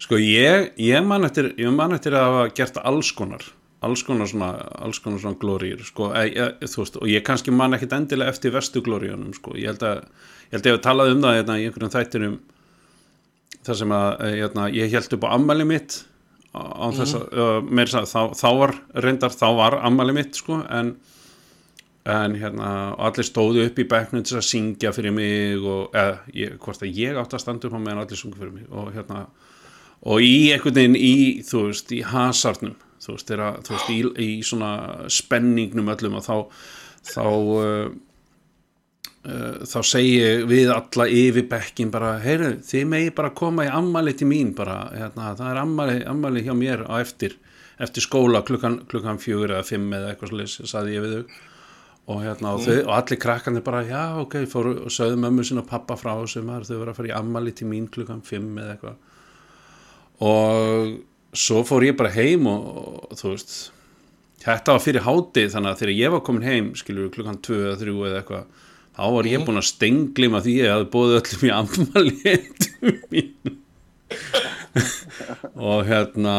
[0.00, 3.44] Sko ég, ég man eftir ég man eftir að hafa gert alls konar
[3.80, 4.50] alls konar svona,
[4.84, 8.32] alls konar svona glóriur sko, e, e, þú veist, og ég kannski man ekkit endilega
[8.32, 11.36] eftir vestu glóriunum sko, ég held að ég held að ég hef talað um það
[11.38, 12.36] hérna, í einhverjum þættinum
[13.66, 16.02] þar sem að hérna, ég held upp á ammali mitt
[16.52, 18.76] á á þess að, uh, meira að þá, þá var
[19.06, 20.96] reyndar, þá var ammali mitt sko, en
[22.10, 26.54] en hérna, og allir stóðu upp í bekknum til að syngja fyrir mig og eða,
[26.58, 29.26] hvort að ég átt að standa upp á meðan allir sungu fyrir mig og hérna
[30.08, 33.98] og í einhvern veginn í, þú veist, í hasarnum, þú veist, þeirra, þú veist, í,
[34.24, 34.70] í svona
[35.12, 36.36] spenningnum öllum og þá
[37.10, 37.92] þá uh,
[39.24, 44.16] uh, þá segi við alla yfir bekkin bara, heyru, þið megi bara koma í ammali
[44.16, 47.38] til mín bara, hérna, það er ammali, ammali hjá mér á eftir
[47.80, 51.38] eftir skóla klukkan, klukkan fjögur eða fimm eða eitthvað svolítið, saði ég við þau.
[52.10, 55.62] Og hérna, og, þau, og allir krakkarnir bara, já, ok, fóru og sögðu mömmu sinna
[55.62, 58.74] og pappa frá maður, þau voru að fara í ammali til mín klukkan fimm eða
[58.74, 58.98] eitthvað
[60.20, 60.96] og
[61.36, 62.64] svo fór ég bara heim og,
[63.10, 63.54] og þú veist
[64.40, 67.78] þetta var fyrir háti þannig að þegar ég var komin heim skilur klukkan 2 eða
[67.80, 68.68] 3 eða eitthvað
[69.00, 72.36] þá var ég búin að stenglima því að ég hafði bóðið öllum í ammali
[73.14, 73.58] mín
[75.60, 76.34] og hérna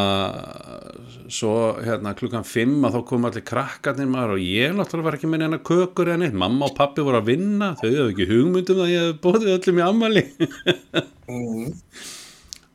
[1.31, 1.51] svo
[1.83, 5.43] hérna klukkan 5 að þá kom allir krakkarnir maður og ég náttúrulega var ekki með
[5.43, 8.91] neina kökur eða neitt, mamma og pappi voru að vinna þau hefðu ekki hugmyndum að
[8.91, 10.25] ég hefði bóðið öllum í ammali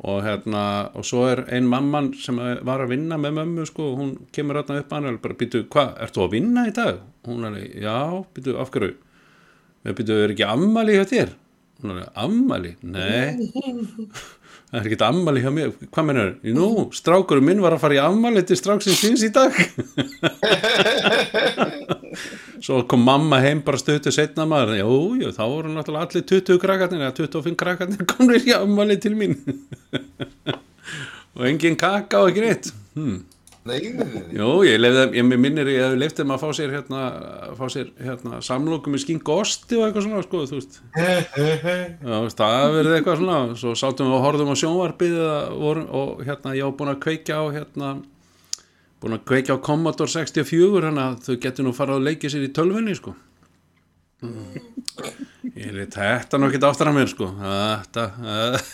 [0.07, 0.63] og hérna
[0.95, 4.79] og svo er ein mamman sem var að vinna með mömmu sko, hún kemur hérna
[4.83, 7.01] upp að hann og bara býtu, hvað, ertu að vinna í dag?
[7.27, 7.99] hún er, já,
[8.37, 8.95] býtu, af hverju
[9.87, 11.35] við býtu, er ekki ammali hjá þér?
[11.83, 12.73] hún er, ammali?
[12.87, 17.99] Nei það er ekki ammali hjá mér hvað mennur, nú, strákurum minn var að fara
[17.99, 19.51] í ammali til stráksins síns í dag
[22.67, 26.59] svo kom mamma heim bara stötu setna maður, jú, jú, þá voru náttúrulega allir 20
[26.63, 29.39] krakkarnir eða 25 krakkarnir komur í ammali til mín.
[31.37, 32.71] Og engin kaka og ekki neitt.
[32.97, 33.19] Hmm.
[33.67, 33.81] Nei.
[34.37, 37.01] Jú, ég lefði ég minnir ég hef lefði þeim að fá sér hérna,
[37.59, 40.79] fá sér hérna samlokum með skink og osti og eitthvað svona, sko, þú veist.
[42.39, 43.41] Það verið eitthvað svona.
[43.59, 45.17] Svo sátum við og horfðum á sjónvarpið
[45.59, 47.93] vorum, og hérna, ég var búin að kveikja á hérna,
[49.07, 52.53] búin að kveikja á Commodore 64, hérna þau getur nú farað að leikja sér í
[52.57, 53.15] tölvunni, sko.
[55.57, 57.31] Ég leit þetta nú ekki áttar að mér, sko.
[57.41, 58.73] Þetta, uh,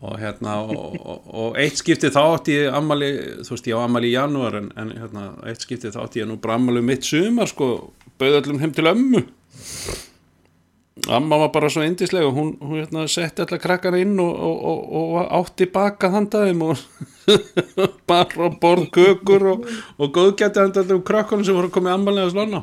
[0.00, 3.10] og hérna og, og, og eitt skiptið þá átti ég ammali,
[3.44, 6.30] þú veist ég á ammali í janúar en, en hérna, eitt skiptið þá átti ég
[6.30, 7.68] nú bara ammali mitt sumar sko,
[8.20, 9.20] bauð öllum heim til ömmu
[11.08, 14.32] amma var bara svo indislega hún, hún hérna, setti allar krakkana inn og,
[15.00, 16.76] og átti baka þandaðum og
[18.10, 22.60] bara borð kökur og góðgætti þandaðum krakkanum sem voru að koma í ammalega slonna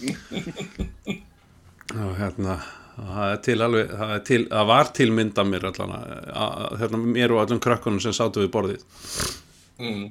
[2.06, 2.54] og hérna
[2.96, 5.94] það, er til alveg, það, til, það var til mynda mér allan
[6.80, 8.82] hérna, mér og allum krökkunum sem sátu við borðið
[9.80, 10.10] Mm.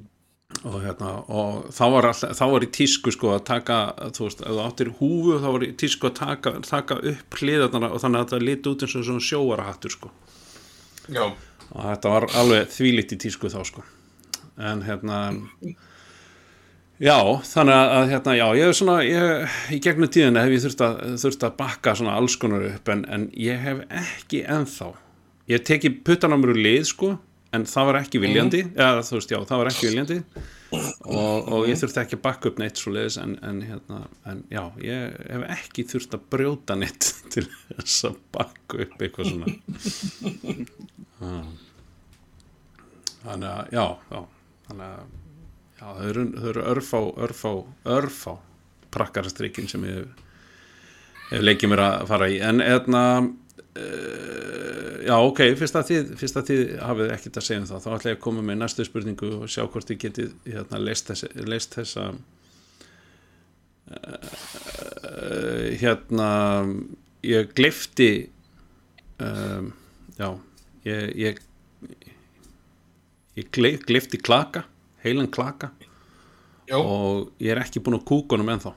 [0.65, 3.77] Og hérna og þá var, all, þá var í tísku sko að taka
[4.15, 7.93] þú veist, ef þú áttir húfu þá var í tísku að taka, taka upp hliðarnar
[7.93, 10.11] og þannig að þetta liti út eins og svona sjóarahattur sko.
[11.09, 13.85] Já, og þetta var alveg þvílitt í tísku þá sko.
[14.59, 15.21] En hérna
[16.99, 17.17] já,
[17.53, 20.99] þannig að, hérna, já, ég hef svona ég, í gegnum tíðina hef ég þurft að,
[21.23, 24.91] þurft að bakka svona alls konar upp en, en ég hef ekki ennþá.
[25.47, 27.15] Ég hef tekið puttan á mér úr lið sko
[27.55, 28.63] en það var ekki viljandi.
[28.75, 30.17] Eða þú veist, já, það var ekki viljandi.
[30.69, 34.43] Og, og ég þurfti ekki að bakka upp neitt svo leiðis en, en hérna, en
[34.53, 39.55] já ég hef ekki þurft að brjóta neitt til þess að bakka upp eitthvað svona.
[41.19, 41.41] Já.
[43.19, 44.21] þannig að, já, já
[44.69, 45.17] þannig að,
[45.79, 47.51] já, þau eru, eru örfá, örfá,
[47.97, 48.33] örfá
[48.93, 49.99] prakkarastrykkin sem ég
[51.29, 52.39] hef, leikið mér að fara í.
[52.45, 53.29] En hérna uh,
[55.05, 57.89] já, ok, fyrst að þið fyrst að þið hafið ekkert að segja um það þá
[57.95, 61.23] ætla ég að koma með næstu spurningu og sjá hvort þið getið hérna leist, þess,
[61.49, 62.03] leist þessa
[63.89, 64.17] uh,
[65.81, 66.29] hérna
[67.25, 68.11] ég glifti
[69.23, 69.73] um,
[70.19, 70.29] já
[70.87, 71.43] ég ég,
[73.39, 74.65] ég glif, glifti klaka
[75.03, 75.73] heilan klaka
[76.69, 78.75] Jó, og ég er ekki búin að kúka honum ennþá.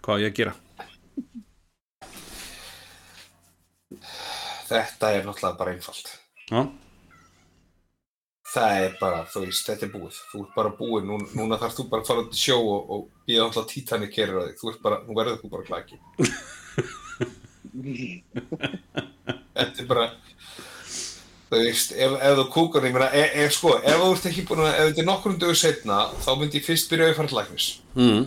[0.00, 0.54] Hvað ég að gera
[4.70, 6.14] þetta er náttúrulega bara einfalt.
[6.50, 6.62] já,
[8.50, 10.16] Það er bara, þú veist, þetta er búið.
[10.32, 12.88] Þú ert bara búið, Nú, núna þarf þú bara að fara út í sjó og,
[12.90, 14.56] og býða alltaf Titanic kerir á þig.
[14.58, 16.00] Þú ert bara, nú verður þú bara klaki.
[19.54, 20.08] þetta er bara,
[21.50, 24.46] þú veist, ef, ef þú kúkar, ég meina, ef, ef sko, ef þú ert ekki
[24.48, 27.30] búin að, ef þetta er nokkrum dögur setna, þá myndi ég fyrst byrja að fara
[27.30, 27.66] til læknis
[27.98, 28.22] mm.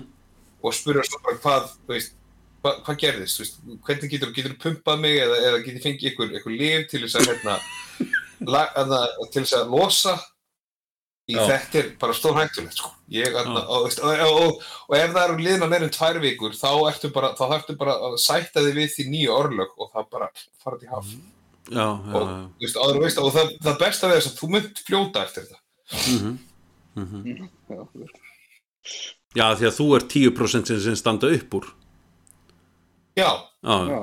[0.63, 2.15] og spyrja svo bara hvað, þú veist,
[2.63, 3.57] hvað, hvað gerðist, þú veist,
[3.87, 7.31] hvernig getur, getur pumpað mig eða, eða getur fengið ykkur, ykkur lif til þess að,
[7.33, 7.57] hérna,
[8.53, 9.01] la, aðna,
[9.33, 10.15] til þess að losa
[11.23, 11.43] í Já.
[11.47, 12.89] þetta er bara stór hættulegt, sko.
[12.91, 17.29] Og, og, og, og, og ef það eru liðna en tvær vikur, þá ertu bara,
[17.37, 20.27] þá þarftu bara að sætta þig við því nýju orlög og það bara
[20.63, 21.13] fara til haf.
[21.69, 22.41] já, já, Og, já.
[22.57, 25.59] þú veist, veist, og það, það besta við þess að þú mynd fljóta eftir þetta.
[27.63, 27.79] Já,
[29.33, 31.71] já, því að þú er 10% sem standa upp úr
[33.13, 33.29] Já,
[33.61, 33.97] já,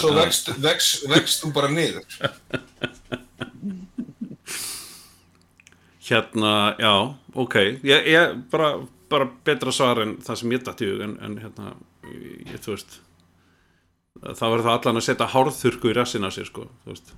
[0.00, 2.06] svo vext, vext, vext þú bara niður.
[6.08, 6.94] hérna, já,
[7.34, 7.54] ok.
[7.84, 8.78] Ég, ég bara,
[9.12, 11.74] bara betra svar en það sem ég dætti en, en hérna,
[12.48, 12.96] ég, þú veist
[14.24, 17.12] þá verður það allan að setja hárþurku í rassina sér, sko, þú veist.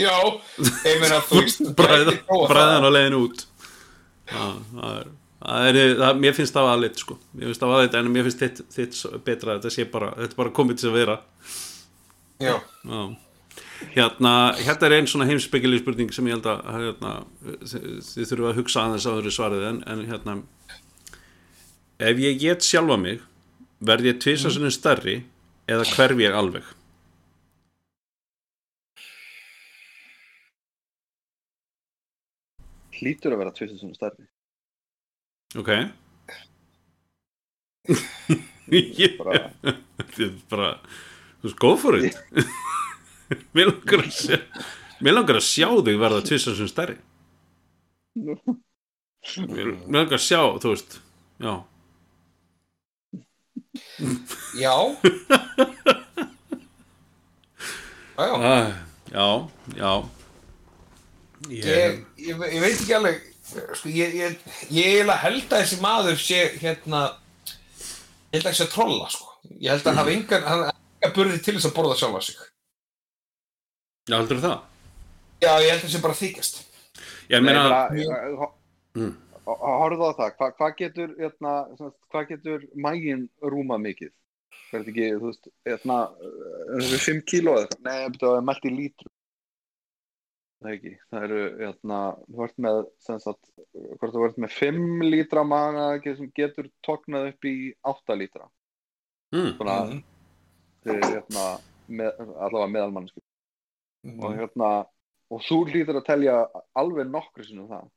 [0.00, 0.12] Já,
[0.86, 2.88] ég meina, þú veist, bræðan það.
[2.88, 3.46] á leiðin út.
[4.26, 7.98] Já, það er Það er, það, mér finnst það aðleitt sko mér finnst það aðleitt
[8.00, 10.90] en mér finnst þitt, þitt betra að þetta sé bara, þetta er bara komið til
[10.90, 11.16] að vera
[12.36, 13.04] Já, Já.
[13.94, 17.12] Hérna, hérna er einn svona heimsbyggileg spurning sem ég held að hérna,
[17.64, 20.36] þið þurfum að hugsa aðeins áður í svarið en, en hérna
[22.10, 23.22] ef ég get sjálfa mig
[23.84, 25.20] verð ég tvisasunum stærri
[25.68, 26.74] eða hverf ég alveg
[32.96, 34.24] Hlýtur að vera svona stærri.
[35.54, 35.70] Ok.
[38.72, 39.52] Ég Bara,
[39.96, 40.70] Þetta er bara
[41.40, 42.16] þú veist, go for it.
[43.54, 44.38] Mér langar að sjá
[45.02, 46.96] mér langar að sjá þig verða tvisasunum stærri.
[48.16, 50.98] Mér, langar að sjá, þú veist
[51.42, 51.54] já.
[54.56, 54.74] Já.
[58.16, 58.36] Já, já.
[58.40, 58.70] Ah,
[59.12, 59.26] já,
[59.76, 59.90] já.
[61.52, 64.38] Ég, ég, ég veit ekki alveg, sko, ég, ég,
[64.74, 67.02] ég eiginlega held að þessi maður sé, hérna,
[68.32, 69.32] ég held að þessi að trolla, sko.
[69.60, 72.22] Ég held að hann hafi engan, hann hafi engan burði til þess að borða sjálfa
[72.26, 72.40] sig.
[74.06, 74.56] Já, heldur það?
[75.44, 76.60] Já, ég held að þessi bara þykjast.
[77.30, 78.52] Ég meina, bara,
[78.96, 79.10] Mm.
[79.46, 81.50] horfðu á það, Hva, hvað getur, hérna,
[82.10, 84.10] hvað getur mægin rúma mikið?
[84.70, 85.98] Það er ekki, þú veist, hérna,
[86.80, 89.10] þessu 5 kíló eða eitthvað, nei, það er mælt í lítru.
[90.56, 91.96] Það er ekki, það eru, hérna,
[92.32, 93.48] þú ert með, sem sagt,
[94.00, 97.54] hvort þú ert með 5 lítra maga sem getur tóknað upp í
[97.84, 98.48] 8 lítra.
[99.34, 100.02] mm, Svona, Mhm.
[100.82, 103.20] fyrir, hérna, með, allavega meðalmannsku.
[104.06, 104.22] Mm.
[104.22, 104.86] Og hérna,
[105.30, 106.36] og þú hlýtur að telja
[106.74, 107.90] alveg nokkru sinnum það.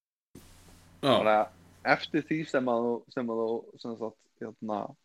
[1.02, 1.48] já, Þannig að
[1.86, 4.96] eftir því sem að þú, sem að þú, sem sagt, hérna,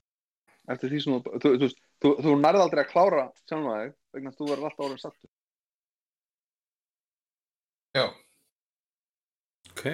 [0.68, 1.68] eftir því sem þú, þú, þú,
[2.02, 5.30] þú, þú nærði aldrei að klára sjálfa þig vegna að þú verður alltaf orðin sattur.
[7.94, 8.08] Já,
[9.70, 9.84] ok.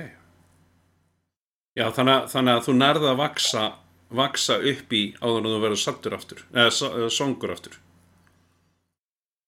[1.78, 3.64] Já, þannig að, þannig að þú nærða að vaksa
[4.10, 6.70] vaksa upp í áður en þú verður sattur aftur, eða,
[7.14, 7.76] songur aftur.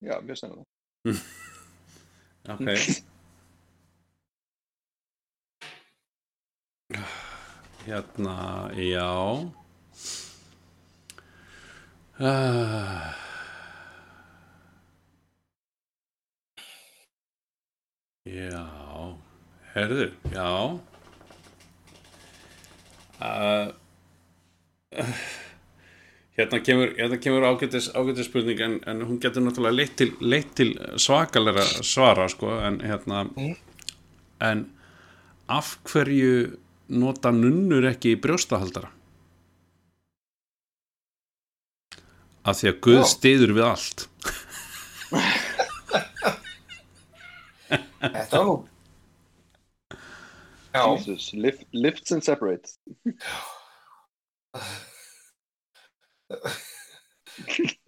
[0.03, 0.66] Já, mjög sennilega.
[2.55, 2.68] ok.
[7.82, 8.36] Hérna,
[8.78, 9.11] já.
[12.22, 13.32] Uh,
[18.27, 18.64] já
[19.75, 20.49] herðu, já.
[23.23, 23.73] Uh,
[26.37, 30.55] hérna kemur, hérna kemur ágætis, ágætis spurning en, en hún getur náttúrulega leitt til, leitt
[30.59, 33.25] til svakalega svara sko, en hérna
[34.43, 34.66] en
[35.51, 36.59] af hverju
[36.93, 38.91] nota nunnur ekki brjóstahaldara?
[42.43, 44.07] Af því að Guð stiður við allt
[48.03, 48.57] þetta var nú...
[50.72, 52.78] Já, Jesus, lift, lifts and separates.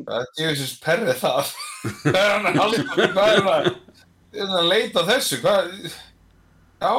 [0.05, 1.53] það er djöfisins perrið það.
[2.03, 5.63] Hvað er hann að halda, hvað er hann að, leita að þessu, hvað...
[6.85, 6.95] Já,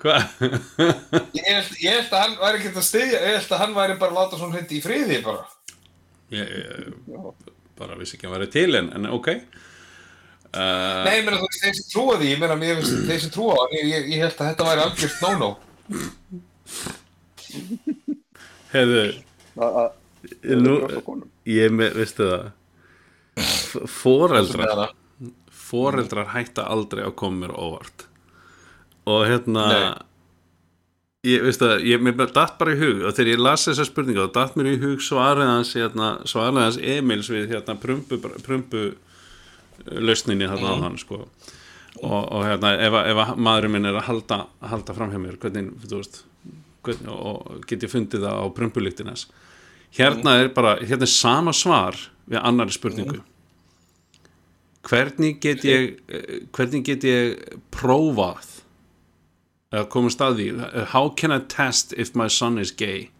[0.00, 0.22] hvað?
[1.36, 4.00] ég held, ég held að hann væri ekkert að styðja, ég held að hann væri
[4.00, 5.44] bara að láta svona hindi í friði bara.
[6.32, 6.64] ég, ég
[7.12, 7.20] Já.
[7.78, 11.88] Bara vissi ekki að vera til en, en ok uh, Nei, þú veist, þeir sem
[11.92, 14.50] trúa því, ég meina, mér finnst þeir sem trúa hann, ég, ég, ég held að
[14.52, 15.50] þetta væri algjört no-no.
[18.72, 19.02] Hefðu,
[20.60, 20.74] nú,
[21.48, 22.48] ég með, veistu það
[23.38, 24.88] f- Sem foreldrar hana.
[25.68, 28.04] foreldrar hætta aldrei að koma mér óvart
[29.08, 29.86] og hérna Nei.
[31.26, 33.88] Ég veist að ég mér bara datt bara í hug og þegar ég las þessa
[33.88, 38.20] spurninga þá datt mér í hug svarið hans hérna, svarið hans Emils við hérna prumpu,
[38.46, 38.84] prumpu
[39.88, 41.24] lausninni þarna á hann sko.
[41.98, 45.38] Og, og hérna ef, ef að maðurinn minn er að halda, halda fram hjá mér
[45.42, 46.20] hvernig, þú veist
[46.86, 49.26] hvernig, og get ég fundið það á prumpulíktinnes
[49.98, 51.96] hérna er bara, hérna er sama svar
[52.28, 53.22] við annari spurningu.
[54.88, 58.57] Hvernig get ég eh, hvernig get ég prófað
[59.72, 60.46] að því.
[60.94, 63.10] How can I test if my son is gay?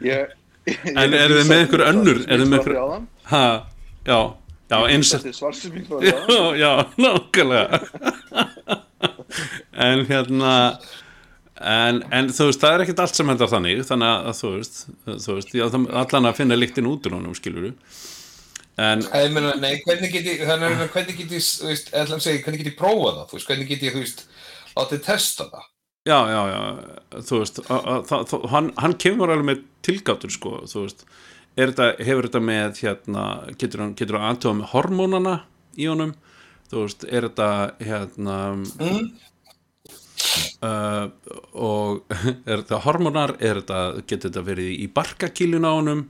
[0.00, 0.28] Ég-
[0.66, 2.18] ég- En eru þið með einhver önnur?
[2.28, 3.66] Eru þið með einhver- ha,
[4.06, 4.18] já,
[4.70, 5.20] já eins er
[6.02, 6.16] já,
[6.64, 7.80] já, nákvæmlega.
[9.78, 10.78] En hérna
[11.60, 14.78] en, en þú veist, það er ekkert allt sem hendar þannig þannig að þú veist,
[15.06, 17.68] þú veist já, allan að finna líktin út úr honum skilur
[18.78, 22.18] en Ég meina, nei, hvernig get ég, þannig að hvernig get ég, þú veist, ætla
[22.18, 24.22] að segja, hvernig get ég prófað það, þú veist, hvernig get ég, þú veist,
[24.78, 25.66] látið testa það.
[26.08, 26.60] já, já, já,
[27.28, 31.02] þú veist að, að, það, hann, hann kemur alveg með tilgátur sko, þú veist
[31.58, 33.24] er þetta, hefur þetta með hérna
[33.58, 35.34] getur hann, getur hann aðtöfa með hormónana
[35.78, 36.14] í honum,
[36.70, 37.50] þú veist, er þetta
[37.82, 38.38] hérna
[38.78, 39.10] Mm.
[40.62, 41.08] uh,
[41.54, 42.04] og
[42.48, 46.04] er þetta hormónar, er þetta getur þetta verið í barkakílun á honum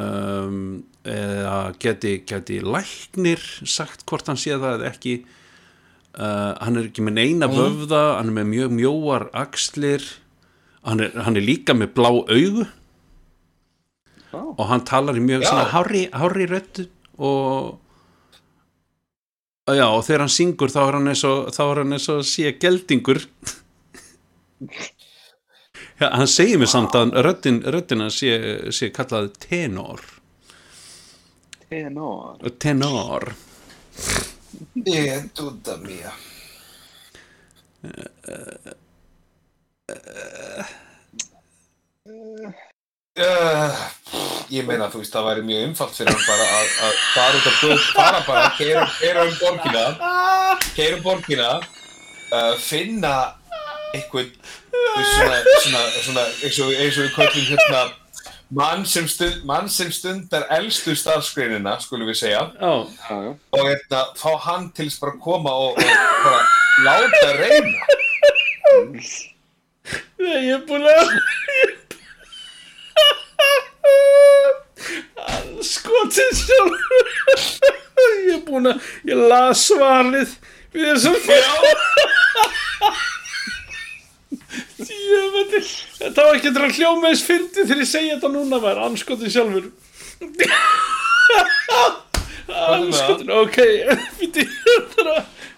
[0.00, 5.16] um, eða geti, geti læknir sagt hvort hann sé það eða ekki?
[6.14, 10.04] Uh, hann er ekki með neina vöfða hann er með mjög mjóar axlir
[10.86, 12.66] hann er, hann er líka með blá augu.
[14.34, 14.42] Já.
[14.42, 16.84] og hann talar í mjög hári, rödd
[17.22, 17.80] og
[19.64, 22.50] Já, og þegar hann syngur þá er hann eins og, þá hann eins og sé
[22.60, 23.22] geldingur
[26.00, 28.34] Já, hann segir mér samt að röddin, röddina sé,
[28.74, 30.02] sé kallað tenor
[31.70, 32.38] Tenor.
[32.58, 33.32] tenor
[34.74, 36.12] Ég, dúda mía.
[43.14, 43.82] Uh,
[44.50, 47.46] ég meina, þú veist, það væri mjög umfalt fyrir hann bara að, að fara út
[47.50, 49.84] að búið, fara bara, keira, keira um borgina,
[50.74, 51.50] keira um borgina,
[52.34, 53.14] uh, finna
[53.94, 54.34] veist,
[55.02, 57.82] svona, svona, svona, eins og, eins og við köllum hérna,
[58.54, 62.72] mann sem, stund, mann sem stundar elstu starfsgreinina, skulum við segja, já.
[63.10, 65.84] og hérna, fá hann til þess bara að koma og, og
[66.24, 66.42] bara
[66.86, 67.78] láta reyna.
[70.24, 71.08] ég er búin að
[75.64, 76.80] skotin sjálf
[78.24, 80.30] ég er búin að ég las svarið
[80.74, 83.13] við þessum fyrir Jöfnveld,
[85.98, 89.70] þetta var ekki að hljóma eins fyndi þegar ég segja þetta núna var anskotin sjálfur.
[92.54, 93.58] Anskotin, ok.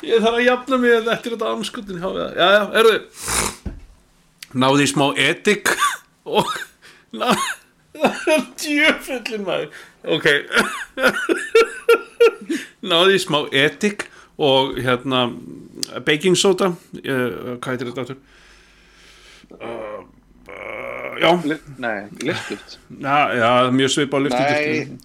[0.07, 2.99] Ég þarf að jafna mig þetta er þetta anskotin já, já, erðu
[4.57, 5.73] náði í smá etik
[6.25, 6.51] og
[8.61, 9.73] djöfullin maður.
[10.07, 10.29] Ok.
[12.87, 15.27] Náði í smá etik og hérna
[16.07, 16.75] baking soda.
[17.03, 18.21] Uh, hvað heitir þetta áttur
[19.53, 20.03] uh,
[20.49, 22.79] uh, já, Lyf- Nei, lyftuft.
[23.01, 24.99] já, já mjög svip á lyftuduft Nei,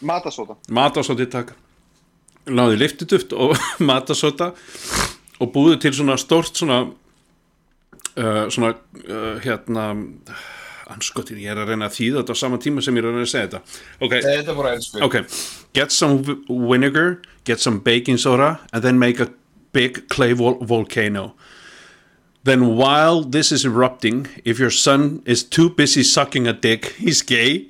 [0.00, 0.56] matasóta.
[0.68, 1.54] matasóti takk
[2.46, 3.54] náði lyftuduft og
[3.90, 4.52] matasóta
[5.40, 6.82] og búið til svona stórt svona
[8.18, 8.74] uh, svona
[9.08, 9.86] uh, hérna
[10.92, 13.14] anskotin, ég er að reyna að þýða þetta á sama tíma sem ég er að
[13.16, 13.60] reyna að segja þetta
[14.04, 15.00] ok, Þetta er bara einsku.
[15.06, 15.22] okay.
[15.72, 16.18] get some
[16.68, 17.14] vinegar
[17.48, 19.30] get some baking soda and then make a
[19.72, 21.30] big clay vol- volcano
[22.44, 27.22] then while this is erupting if your son is too busy sucking a dick he's
[27.22, 27.66] gay.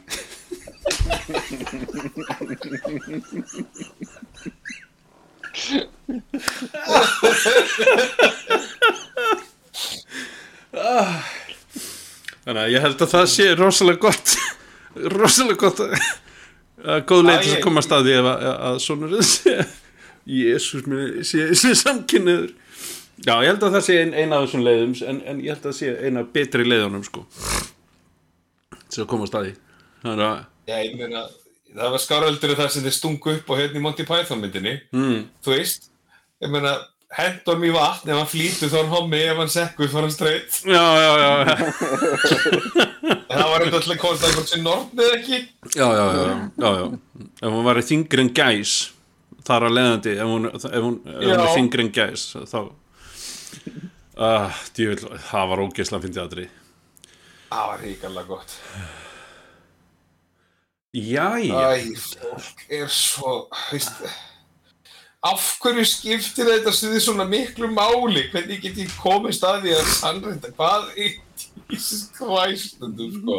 [12.45, 14.35] Þannig að ég held að það sé rosalega gott
[15.14, 19.55] rosalega gott að góð leið til að koma að staði ef að, að sonur sé
[20.25, 22.53] Jésús minn sé, sé samkynniður
[23.25, 25.62] Já, ég held að það sé ein, ein af þessum leiðum en, en ég held
[25.62, 27.25] að það sé eina betri leiðunum sko
[28.95, 29.55] að koma að staði
[30.05, 30.25] að
[30.68, 31.22] Já, ég meina,
[31.75, 34.75] það var skáraldur það sem þið stungu upp á hérna í Monty Python myndinni.
[34.95, 35.89] mm, Þú veist,
[36.45, 36.72] ég meina,
[37.14, 39.99] hend honum í vatn, ef hann flýtur þá er hann hommi, ef hann sekkur þá
[39.99, 40.61] er hann straight.
[40.64, 41.33] Já, já, já,
[43.35, 45.41] það var eitthvað til að komast að hvort sem nortnið ekki.
[45.75, 46.25] já, já, já,
[46.64, 46.87] já, já.
[47.45, 48.75] ef hún var þingri en gæs
[49.45, 51.53] þar að leiðandi ef hún, ef hún, ef hún er Já.
[51.59, 52.59] þingri en gæs þá
[54.18, 56.46] uh, djúvill, það var ógeðslega fyndið aðri
[57.54, 58.54] Það var ríkarlega gott.
[60.94, 61.60] Jæja,
[61.98, 63.34] fólk er svo,
[63.72, 64.02] veist,
[65.26, 68.28] af hverju skiptir þetta stuði svona miklu máli?
[68.32, 70.52] Hvernig get ég komist að því að sannreinda?
[70.58, 71.16] Hvað er
[71.70, 73.38] Jesus Christ, sko?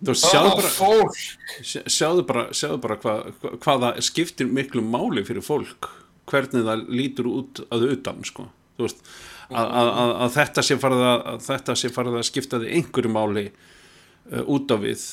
[0.00, 1.18] þú sjáðu Hvaða bara fólk?
[1.62, 5.90] Sjá- sjáðu bara, sjáðu bara hvað, hvað, hvað það skiptir miklu máli fyrir fólk
[6.30, 8.46] hvernig það lítur út að utan sko.
[8.78, 9.02] Þú veist,
[9.54, 14.44] að, þetta sé farið að, að þetta sé farið að skipta því einhverju máli uh,
[14.46, 15.04] út á við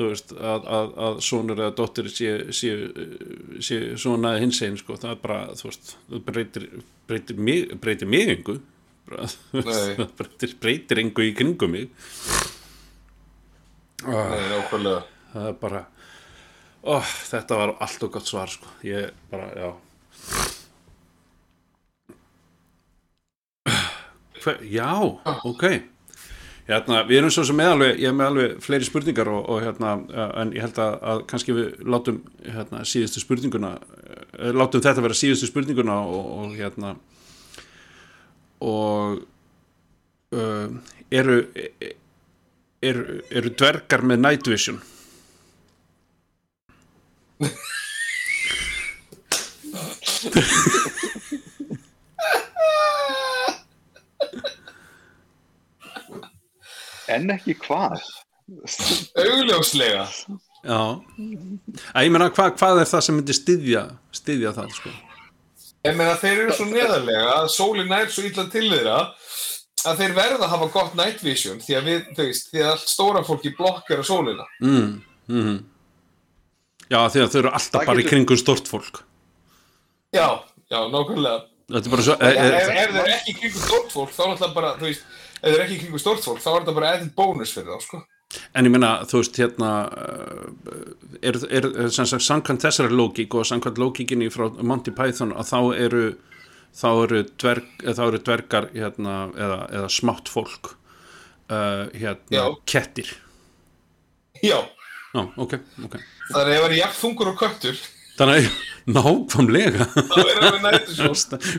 [0.00, 2.72] þú veist, að, að, að sonur eða dóttir sé, sé,
[3.60, 4.96] sé svona hins einn sko.
[5.00, 6.68] það er bara, þú veist, það breytir
[7.10, 8.60] breytir mig, breytir mig engu
[9.10, 11.90] það breytir, breytir engu í kringum mig
[14.00, 15.02] Nei, nákvæmlega.
[15.34, 15.82] það er bara
[16.80, 18.72] ó, þetta var allt og gott svar sko.
[18.86, 19.70] ég bara, já
[24.40, 24.88] Hver, já,
[25.44, 25.64] ok.
[26.70, 29.64] Hérna, við erum svo sem með alveg ég er með alveg fleiri spurningar og, og
[29.64, 34.84] hérna, eh, en ég held að, að kannski við látum hérna, síðustu spurninguna eh, látum
[34.84, 36.94] þetta vera síðustu spurninguna og, og hérna
[38.60, 39.24] og
[40.36, 40.68] uh,
[41.10, 41.40] eru
[42.84, 44.76] eru, eru dvergar með night vision
[57.10, 58.00] En ekki hvað?
[59.18, 60.04] Augljóslega.
[60.60, 60.80] Já,
[61.96, 63.82] að ég meina hvað, hvað er það sem myndi styðja,
[64.12, 64.90] styðja það sko?
[65.88, 68.98] Ég meina, þeir eru svo neðarlega að sólin nær svo illa til þeirra
[69.88, 72.72] að þeir verða að hafa gott night vision því að við, þú veist, því að
[72.74, 74.44] allt stóra fólki blokkar á sólina.
[74.60, 74.90] mm,
[75.32, 75.56] mm.
[76.90, 79.00] Já, því að þau eru alltaf Það bara í getur- kringum stort fólk
[80.12, 80.26] Já,
[80.68, 81.40] já, nákvæmlega.
[81.70, 84.20] Þetta er bara svo e, Ef, ef þeir eru ekki í kringum stórt fólk, þá
[84.26, 85.04] er náttúrulega bara, þú veist,
[85.40, 87.74] ef þeir eru ekki í kringum stórt fólk, þá er þetta bara eðin bónus fyrir
[87.74, 88.02] þá, sko.
[88.54, 90.74] En ég meina, þú veist, hérna uh,
[91.18, 95.50] er, er, er sem sagt, samkvæmt þessari lógík og samkvæmt lógíkinni frá Monty Python að
[95.50, 96.04] þá eru
[96.76, 100.74] þá eru, dverg, eða þá eru dvergar hérna, eða, eða smátt fólk
[101.50, 102.44] uh, hérna, Já.
[102.70, 103.10] kettir
[104.40, 104.60] Já,
[105.10, 105.98] Já, ok, ok
[106.30, 107.80] þannig að ef það er jafn þungur og köttur,
[108.20, 108.48] Þannig að,
[108.92, 110.90] nákvæmlega þá er það með.
[110.98, 111.06] Þú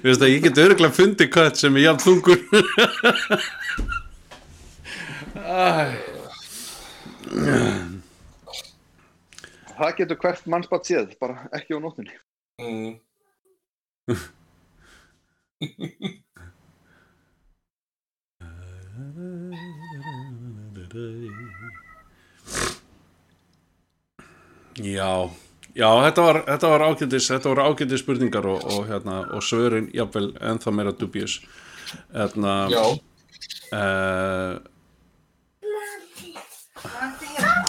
[0.05, 2.39] veist að ég get örgulega fundið kött sem er jafn þungur
[9.82, 12.14] Það getur hvert mannsbátt séð, bara ekki á nóttunni.
[12.62, 13.01] Mm.
[24.82, 25.30] Já,
[25.76, 29.89] já, þetta var, þetta var ágætis þetta var ágætis spurningar og, og, hérna, og svörin
[29.95, 31.39] jafnvel ennþá meira dubious
[32.15, 32.84] hérna Já,
[33.78, 34.59] uh,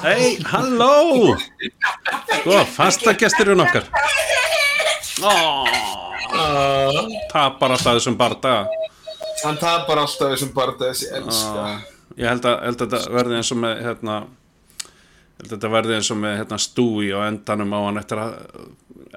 [0.02, 1.36] Hei, halló!
[2.40, 3.84] Sko, fastagestirinn okkar.
[5.22, 5.68] Oh,
[7.30, 8.54] Tapar alltaf þessum barda.
[9.44, 11.66] Hann tapar alltaf þessum barða þessi elska.
[12.18, 14.16] Ég held að, held að þetta verði eins og með hérna
[15.50, 18.36] þetta verði eins og með hérna stúi á endanum á hann eftir að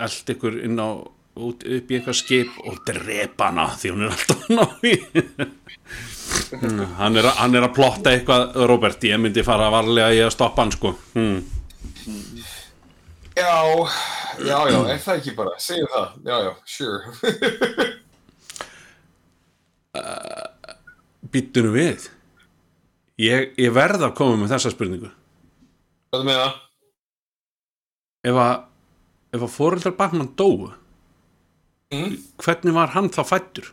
[0.06, 0.90] eld ykkur inn á
[1.36, 4.94] út upp í eitthvað skip og drepa hana því hún er alltaf ná í.
[6.56, 10.22] Mm, hann, er, að- hann er að plotta eitthvað Robert, ég myndi fara varlega í
[10.24, 10.94] að stoppa hann sko.
[11.14, 11.44] Hmm.
[13.36, 13.52] Já,
[14.48, 17.04] já, já, er það ekki bara, segjum það, já, já, sure.
[21.36, 22.08] Býttu nú við.
[23.22, 25.10] Ég, ég verð að koma með þessa spurningu
[26.16, 26.54] Hvað með það?
[28.26, 28.54] ef að
[29.36, 30.72] ef að fóreldrar Batman dóu
[31.94, 32.16] Mm?
[32.42, 33.68] hvernig var hann þá fættur?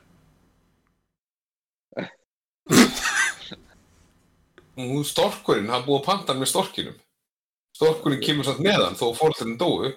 [4.77, 6.99] Hún storkurinn, hann búið að panta hann með storkinum.
[7.77, 9.93] Storkurinn kemur samt með hann þó fórhaldurinn dóu.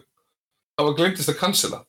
[0.78, 1.80] Það var glemtist að cancela.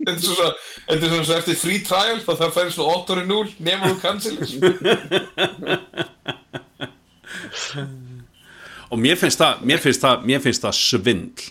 [0.00, 0.50] Þetta er svona,
[0.88, 3.96] þetta er svona svo eftir free trial þá það færi svona 8 0 nema þú
[4.06, 4.48] cancelir.
[8.90, 11.48] og mér finnst það, mér finnst það, mér finnst það svindl.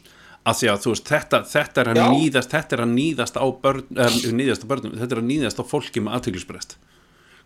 [0.49, 3.45] Af því að þú veist, þetta, þetta er að nýðast þetta er að nýðast á
[3.63, 6.77] börn er, nýðast á börnum, þetta er að nýðast á fólki með aðteglisbrest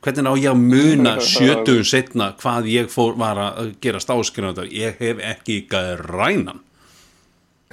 [0.04, 5.00] hvernig á ég að muna sjötugum setna hvað ég fór, var að gerast áskynna ég
[5.00, 6.60] hef ekki grænan.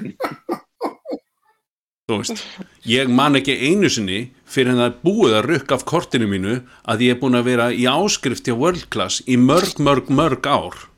[2.11, 2.41] Þú veist,
[2.91, 6.57] ég man ekki einu sinni fyrir en það er búið að rukka af kortinu mínu
[6.83, 10.49] að ég er búin að vera í áskrift hjá World Class í mörg, mörg, mörg
[10.51, 10.90] ár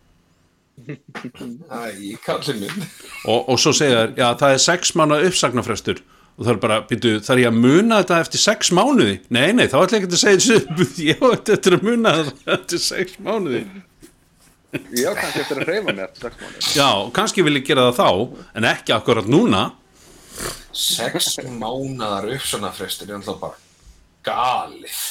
[0.81, 2.89] Æ, kallið minn.
[3.29, 6.03] Og, og svo segja þær, já það er sex mánuða uppsagnarfrestur.
[6.33, 9.17] Og það er bara, býtu, þarf ég að muna þetta eftir sex mánuði?
[9.35, 12.57] Nei, nei, þá ætla ég ekki að segja þessu ég á þetta að muna þetta
[12.57, 13.63] eftir sex mánuði.
[14.73, 16.69] Ég á kannski eftir að reyfa mér eftir sex mánuð.
[16.81, 16.89] Já,
[17.21, 19.65] kannski vil ég gera það þá en ekki akkurat núna.
[20.73, 23.61] Sex mánadar uppsönafrestur er alltaf bara
[24.25, 25.03] galið.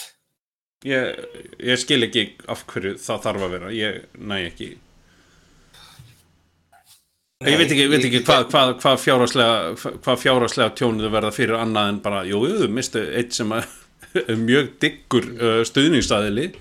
[0.90, 1.26] Ég,
[1.62, 3.76] ég skil ekki af hverju það þarf að vera.
[3.78, 4.74] Ég næ ekki
[7.48, 11.94] ég veit ekki, veit ekki hvað, hvað, hvað fjárhagslega hvað fjárhagslega tjónuðu verða fyrir annað
[11.94, 16.52] en bara, jú, jú, mistu eitt sem er mjög diggur uh, stuðningstæðili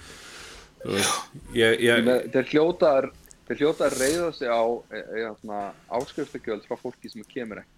[1.53, 3.11] ég, ég, Þeir hljótaðar
[3.51, 4.63] Þeir hljóta að reyða sig á
[4.95, 5.61] e, e,
[5.99, 7.73] áskrifstagjöld frá fólki sem kemur ekki.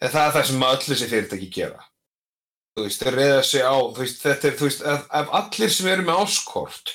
[0.00, 1.84] En það er það sem öll þessi fyrirtæki gera.
[2.72, 4.86] Þú veist, þeir reyða sig á, þú veist, þetta er, þú veist,
[5.20, 6.94] ef allir sem eru með áskort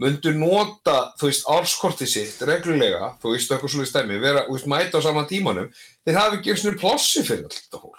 [0.00, 4.68] myndu nota, þú veist, árskortið sitt reglulega, þú veist, eitthvað svolítið stemmi, vera, þú veist,
[4.72, 5.68] mæta á saman tímanum,
[6.06, 7.98] þeir hafi ekki eins og plossi fyrir allt þetta fólk.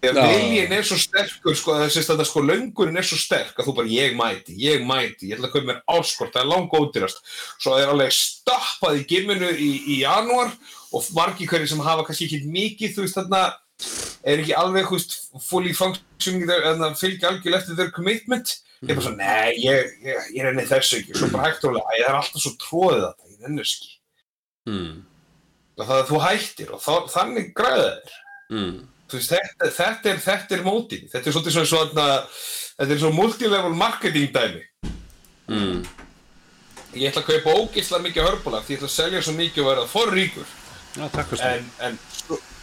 [0.00, 0.22] Ef Já.
[0.30, 3.90] viljin er svo sterkur, sko, þessi þetta sko, löngunin er svo sterk að þú bara,
[3.92, 7.20] ég mæti, ég mæti, ég ætla að kaupa mér áskort, það er langt ódýrast.
[7.60, 10.54] Svo það er alveg stappað í gimminu í, í janúar
[10.96, 13.42] og margi hverju sem hafa kannski ekki mikið, þú veist, þarna,
[14.24, 15.12] er ekki alveg, þú veist,
[18.80, 18.88] það.
[18.88, 21.14] Ég er bara svo, nei, ég, ég, ég renni þessu ekki.
[21.18, 23.92] Svo bara hægt og alveg, ég er alltaf svo tróðið þetta, ég renni þessu ekki.
[24.70, 24.94] mm,
[25.80, 28.16] Og það að þú hættir og þá, þannig græða þér.
[28.50, 28.74] mm,
[29.12, 31.06] veist, þetta, þetta, er, þetta er mótið.
[31.12, 32.06] Þetta er svona svona,
[32.76, 34.64] þetta er svona multilevel marketing dæmi.
[35.48, 35.80] mm.
[36.90, 39.68] Ég ætla að kaupa ógeðslega mikið hörbulag því ég ætla að selja svo mikið og
[39.70, 40.48] verða for ríkur.
[40.90, 41.98] Fyrir En, en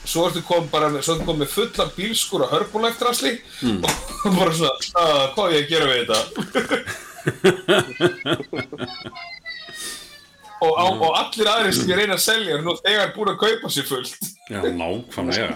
[0.07, 3.33] svo, ertu kom bara með, svo ertu kom með fullan bílskur og hörbulegtrasli
[3.63, 3.81] Mm.
[3.83, 6.19] og bara svona, að, hvað er ég að gera við þetta?
[10.57, 13.39] og, á, og allir aðrir sem ég reyna að selja er nú þegar búin að
[13.43, 14.29] kaupa sér fullt.
[14.49, 15.55] Já, nákvæmlega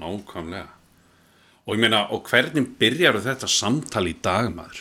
[0.00, 0.68] nákvæmlega
[1.66, 4.80] og ég meina, og hvernig byrjar þetta samtal í dag maður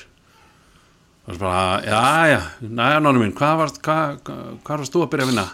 [1.26, 4.22] það er bara, já, já næja, nánu mín, hvað varst hvað,
[4.66, 5.48] hvað varst þú að byrja að vinna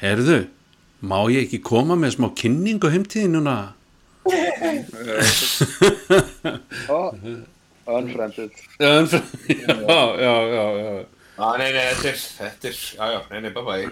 [0.00, 0.38] herðu,
[1.02, 3.56] má ég ekki koma með smá kynningu heimtíðin núna
[6.88, 7.10] Oh,
[7.86, 8.50] unfriended.
[8.78, 9.06] já,
[10.20, 11.04] já, já, já.
[11.40, 13.88] Ah, nei, nei, þetta er, þetta er, já, já, nei, nei, bye bye.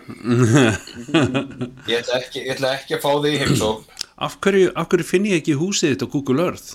[1.89, 3.87] ég, ætla ekki, ég ætla ekki að fá þig í heimsókn.
[4.29, 6.69] af hverju, af hverju finn ég ekki húsið þitt á Google Earth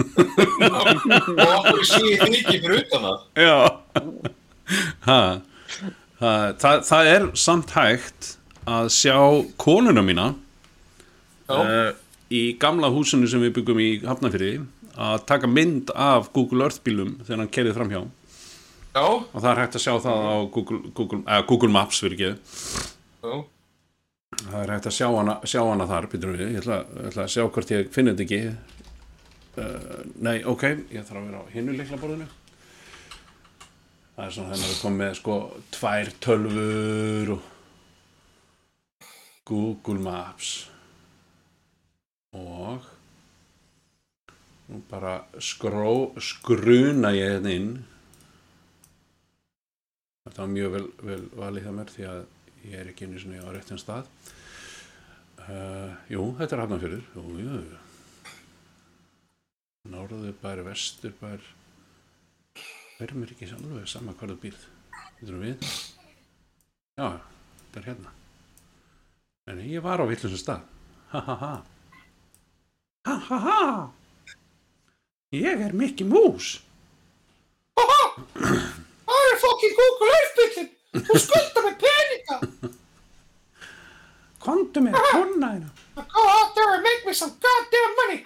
[0.00, 3.18] og okkur sé ég þig ekki fyrir utan það.
[3.44, 3.56] Já
[5.04, 5.20] ha,
[6.22, 6.32] ha,
[6.64, 8.32] það, það er samt hægt
[8.70, 9.18] að sjá
[9.60, 10.30] konuna mína
[11.50, 11.90] uh,
[12.30, 14.52] í gamla húsinu sem við byggum í Hafnafyrði
[15.00, 18.02] að taka mynd af Google Earth bílum þegar hann kerið framhjá.
[18.90, 22.34] Já, og það er hægt að sjá það á Google, Google, uh, Google Maps já.
[24.40, 27.32] það er hægt að sjá hana, sjá hana þar við, ég ætla, ég ætla að
[27.36, 28.42] sjá hvort ég finn þetta ekki.
[29.60, 32.28] Uh, nei, ok, ég þarf að vera á hinu leiklaborðinu
[34.20, 35.34] það er svona þannig að við komum með sko
[35.72, 37.46] tvær tölfur og
[39.50, 40.50] Google Maps.
[42.38, 42.84] Og
[44.70, 47.70] nú bara skró, skruna ég hérna inn.
[50.28, 52.20] Þetta var mjög vel, vel valið það mér því að
[52.68, 54.12] ég er ekki einu sinni á réttin stað.
[55.40, 57.08] Uh, jú, þetta er Hafnarfjörður.
[57.16, 57.80] Jú, jú, jú.
[59.90, 61.42] Norður bær, vestur bær
[63.00, 64.70] verður mér ekki alveg sama hvað þú býrð.
[65.18, 65.68] Þetta við?
[67.00, 68.19] Já, þetta er hérna
[69.50, 70.62] En ég var á villusum stað.
[71.12, 71.52] Ha ha ha.
[73.08, 73.60] Ha ha ha.
[75.34, 76.60] Ég er Mickey Mouse.
[77.80, 80.70] Það er fokkin Google Earth bílinn.
[81.06, 82.36] Þú skulda mig peninga.
[84.40, 85.70] Kondu með konna hérna
[86.14, 88.18] Go out there and make me some goddamn money.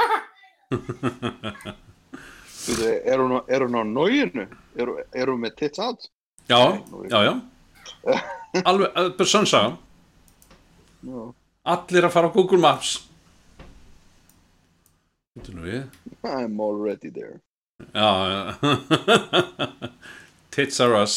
[2.64, 4.44] Veitu, Er hún, á- er hún á nóginu?
[4.76, 6.06] Er, er hún með tits out?
[6.48, 6.60] Já,
[7.10, 7.34] já, já.
[8.70, 9.76] Alveg, uh, bara sannsaga
[11.04, 11.22] Já.
[11.74, 12.94] Allir að fara á Google Maps
[15.34, 15.82] Þetta er nú við
[16.24, 17.40] I'm already there.
[17.92, 18.44] Já, já
[20.54, 21.16] Tits are us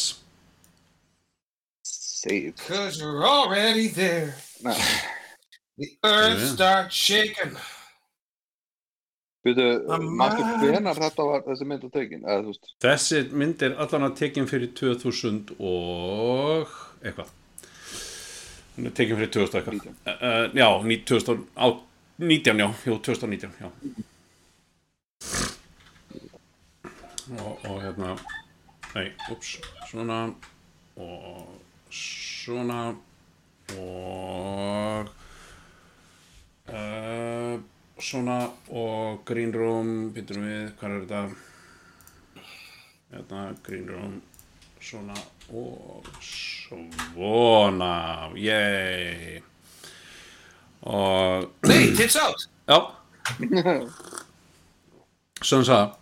[1.84, 2.56] Save.
[2.66, 4.34] Cause you're already there.
[4.64, 4.74] Nei.
[5.78, 6.48] The earth Yeah.
[6.54, 7.52] starts shaking.
[9.46, 10.26] Veitu, Amma.
[10.26, 12.24] maður hvenar þetta var þessi mynd að tekin?
[12.82, 16.74] Þessi mynd er allan að tekin fyrir 2000 og
[17.06, 17.30] eitthvað
[18.78, 19.94] Tekin fyrir 2000 og eitthvað.
[20.06, 21.66] Uh, Já, ný- 2000 á
[22.18, 23.70] 19, já, jú, 2019, já.
[27.38, 28.14] Og, og hérna
[28.94, 29.58] nei, ups,
[29.90, 30.20] svona.
[30.96, 31.60] Og
[31.92, 32.94] svona.
[33.76, 35.10] Og
[36.72, 37.60] uh,
[38.00, 38.38] svona.
[38.70, 41.22] Og green room býtum við, hvað er þetta?
[43.12, 44.18] Hérna, green room
[44.80, 45.16] svona
[45.48, 47.92] og svona
[48.36, 49.40] yey
[50.88, 52.48] og Nei, tits out.
[52.68, 52.78] Já.
[55.42, 55.98] Svona sagði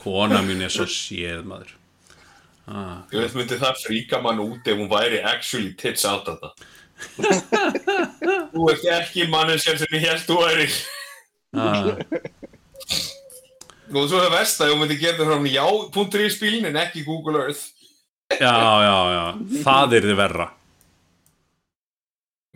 [0.00, 1.74] kona mín er svo séð maður.
[3.10, 6.52] Ég veit myndi það fríka mann út ef hún væri actually tits out þetta
[8.52, 10.66] Þú ert ekki manneskjan sem ég held þú væri
[11.56, 11.88] ah,
[13.90, 17.02] Nú svo er það verst að þú myndi gera það frá já.is bílinn en ekki
[17.06, 17.64] Google Earth.
[18.30, 18.54] Já,
[18.86, 19.24] já, já,
[19.64, 20.46] það er þið verra.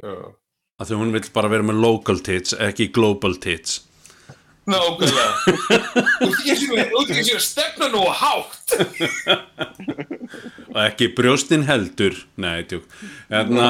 [0.05, 0.15] Já.
[0.75, 3.81] Að því hún vill bara vera með local tits ekki global tits.
[4.71, 5.33] Nákvæmlega.
[6.25, 8.69] Ekki sem að stefna nú hátt.
[10.73, 12.17] Og ekki brjóstin heldur.
[12.41, 12.87] Nei, tjók
[13.29, 13.67] hérna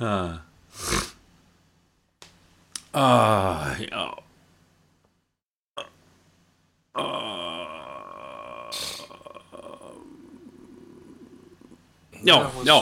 [2.96, 3.74] ah.
[3.80, 4.04] já.
[12.26, 12.36] Já,
[12.66, 12.74] já,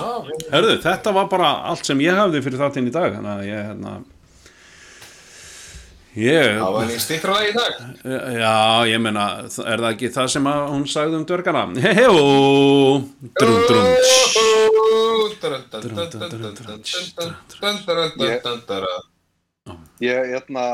[0.54, 3.64] hörðu, þetta var bara allt sem ég hafði fyrir þáttinn í dag þannig að ég,
[3.68, 3.90] hérna
[6.14, 7.72] ég, Það var einn stittra lag í dag.
[8.38, 8.54] Já,
[8.88, 11.64] ég meina, er það ekki það sem hún sagði um dörgana?
[11.84, 12.14] Heheó,
[13.40, 13.84] drum, drum,
[20.04, 20.64] Ég, hérna,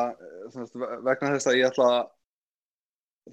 [0.54, 1.90] semst, vegna þess að ég ætla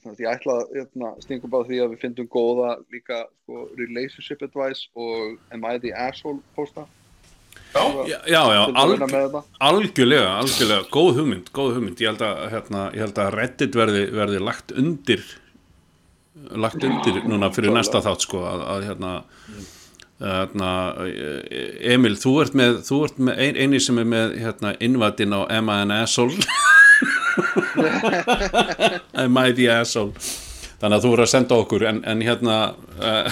[0.02, 4.44] semst, ég ætla að hérna, stinga á því að við fyndum góða líka sko, relationship
[4.46, 6.86] advice og am I the asshole posta
[7.74, 12.84] já, já, já að alg, algjörlega, algjörlega, góð hugmynd, góð hugmynd, ég held að, hérna,
[12.94, 15.26] ég held að Reddit verði, verði lagt undir,
[16.66, 19.14] lagt undir núna fyrir næsta þátt, sko, að, að hérna,
[20.22, 20.70] hérna,
[21.94, 25.40] Emil, þú ert með, þú ert með ein, eini sem er með, hérna, innvætin á
[25.60, 26.38] Am I an asshole?
[29.18, 29.20] I
[29.54, 30.14] the asshole?
[30.82, 32.56] Þannig að þú verður að senda okkur, en, en hérna,
[32.98, 33.28] uh,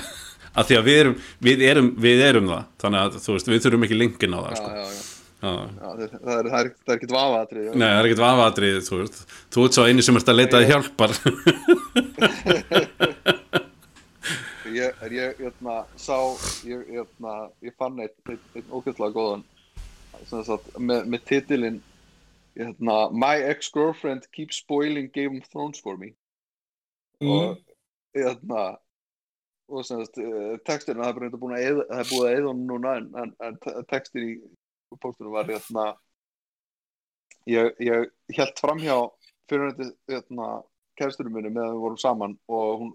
[0.55, 1.15] að því að við erum,
[1.49, 4.55] við erum, við erum það, þannig að, þú veist, við þurfum ekki linkin á það,
[4.61, 4.69] sko.
[4.71, 4.89] já, já.
[5.45, 5.51] Já.
[5.51, 8.77] Það, það, er, það, er, það er ekkert vafaðatrið Nei, það er ekkert vafaðrið,
[9.53, 11.11] þú ert svo eini sem ert að leita að hjálpar
[14.75, 16.17] ég, er ég hérna, sá
[16.67, 19.43] ég, hérna, ég fann eitt, eitt, eitt ógætlega góðan
[20.29, 21.81] sagt, með, með titilinn
[22.55, 26.13] hérna, My ex-girlfriend keeps spoiling Game of Thrones for me.
[27.23, 27.57] Og
[28.15, 28.77] hérna
[29.67, 33.55] og sagt, eh, texturinn það er er búið að eða honum núna en, en, en
[33.63, 34.33] te- textir í
[35.01, 35.49] póstunum var
[37.49, 38.97] ég, ég held framhjá
[39.49, 39.73] fyrir
[40.07, 40.61] þetta
[40.99, 42.93] kæristunum minni meðan við vorum saman og hún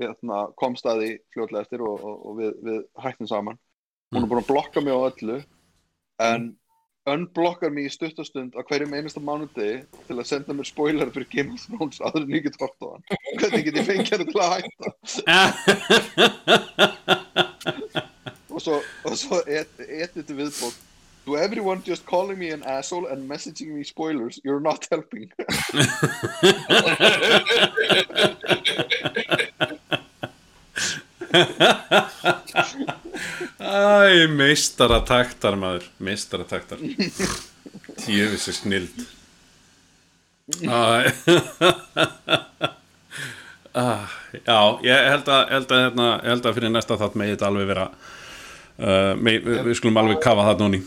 [0.00, 3.58] hérna, kom staði fljótlega eftir og, og, og við, við hættum saman.
[4.12, 5.36] Hún er búin að blokka mig á öllu
[6.22, 6.42] en
[7.08, 9.76] unblokkar mig í stuttastund á hverjum einasta mánudegi
[10.06, 12.86] til að senda mér spoiler fyrir Game of Thrones aður en ég get hort á
[12.92, 13.04] hann.
[13.40, 14.88] Hvernig get ég fengið hann til að hætta?
[18.52, 18.76] Og svo,
[19.08, 20.76] og svo et, etið til viðbót.
[21.24, 25.30] To everyone just calling me an asshole and messaging me spoilers, you're not helping.
[33.62, 36.78] Æ, meistara taktar maður Meistara taktar
[38.02, 39.04] Tjöfisir snild.
[40.62, 41.12] Æ.
[43.72, 47.70] Já, ég held að, held að, hérna, held að fyrir næsta þátt megið þetta alveg
[47.70, 50.80] vera uh, með, við, við skulum alveg kafa það núni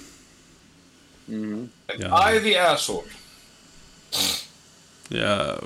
[1.25, 2.09] Já.
[2.13, 3.07] I the asshole.
[5.09, 5.57] Já,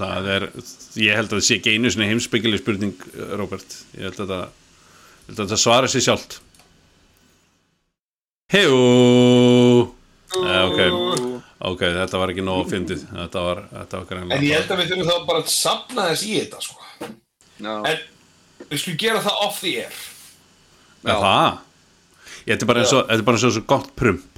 [0.00, 0.46] það er
[1.04, 3.06] ég held að það sé ekki einu sinni heimsbyggileg spurning
[3.38, 4.44] Róbert, ég held að það
[5.30, 6.40] held að það svara sér sjálft.
[8.50, 8.78] Hejú
[10.30, 10.78] Eh, ok,
[11.72, 14.92] ok, þetta var ekki nóg fyndið, þetta var, þetta var En ég held að við
[14.92, 17.08] þurfum þá bara að sapna þess í þetta sko.
[17.58, 19.98] Já, En við skulum gera það off the air.
[21.02, 21.58] Það?
[22.46, 24.30] Þetta er bara eins og, þetta er bara eins og svo gott prump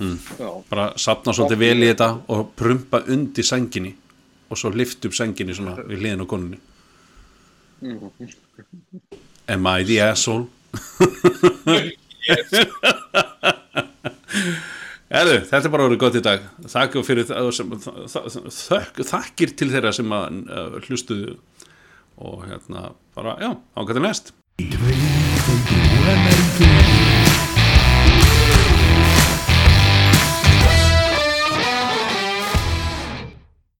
[0.00, 3.92] já, bara sapna svolítið vel í þetta og prumpa undir sænginni
[4.50, 6.58] og svo lift upp sænginni svona við hliðin á konunni
[9.50, 10.46] Am I the asshole?
[15.10, 16.44] Erðu, þetta er bara orðið gott í dag.
[16.70, 17.26] Þakku fyrir
[19.08, 21.34] þakkir til þeirra sem að uh, hlustuðu
[22.20, 23.50] og hérna bara, já,
[23.80, 24.34] ákvæði næst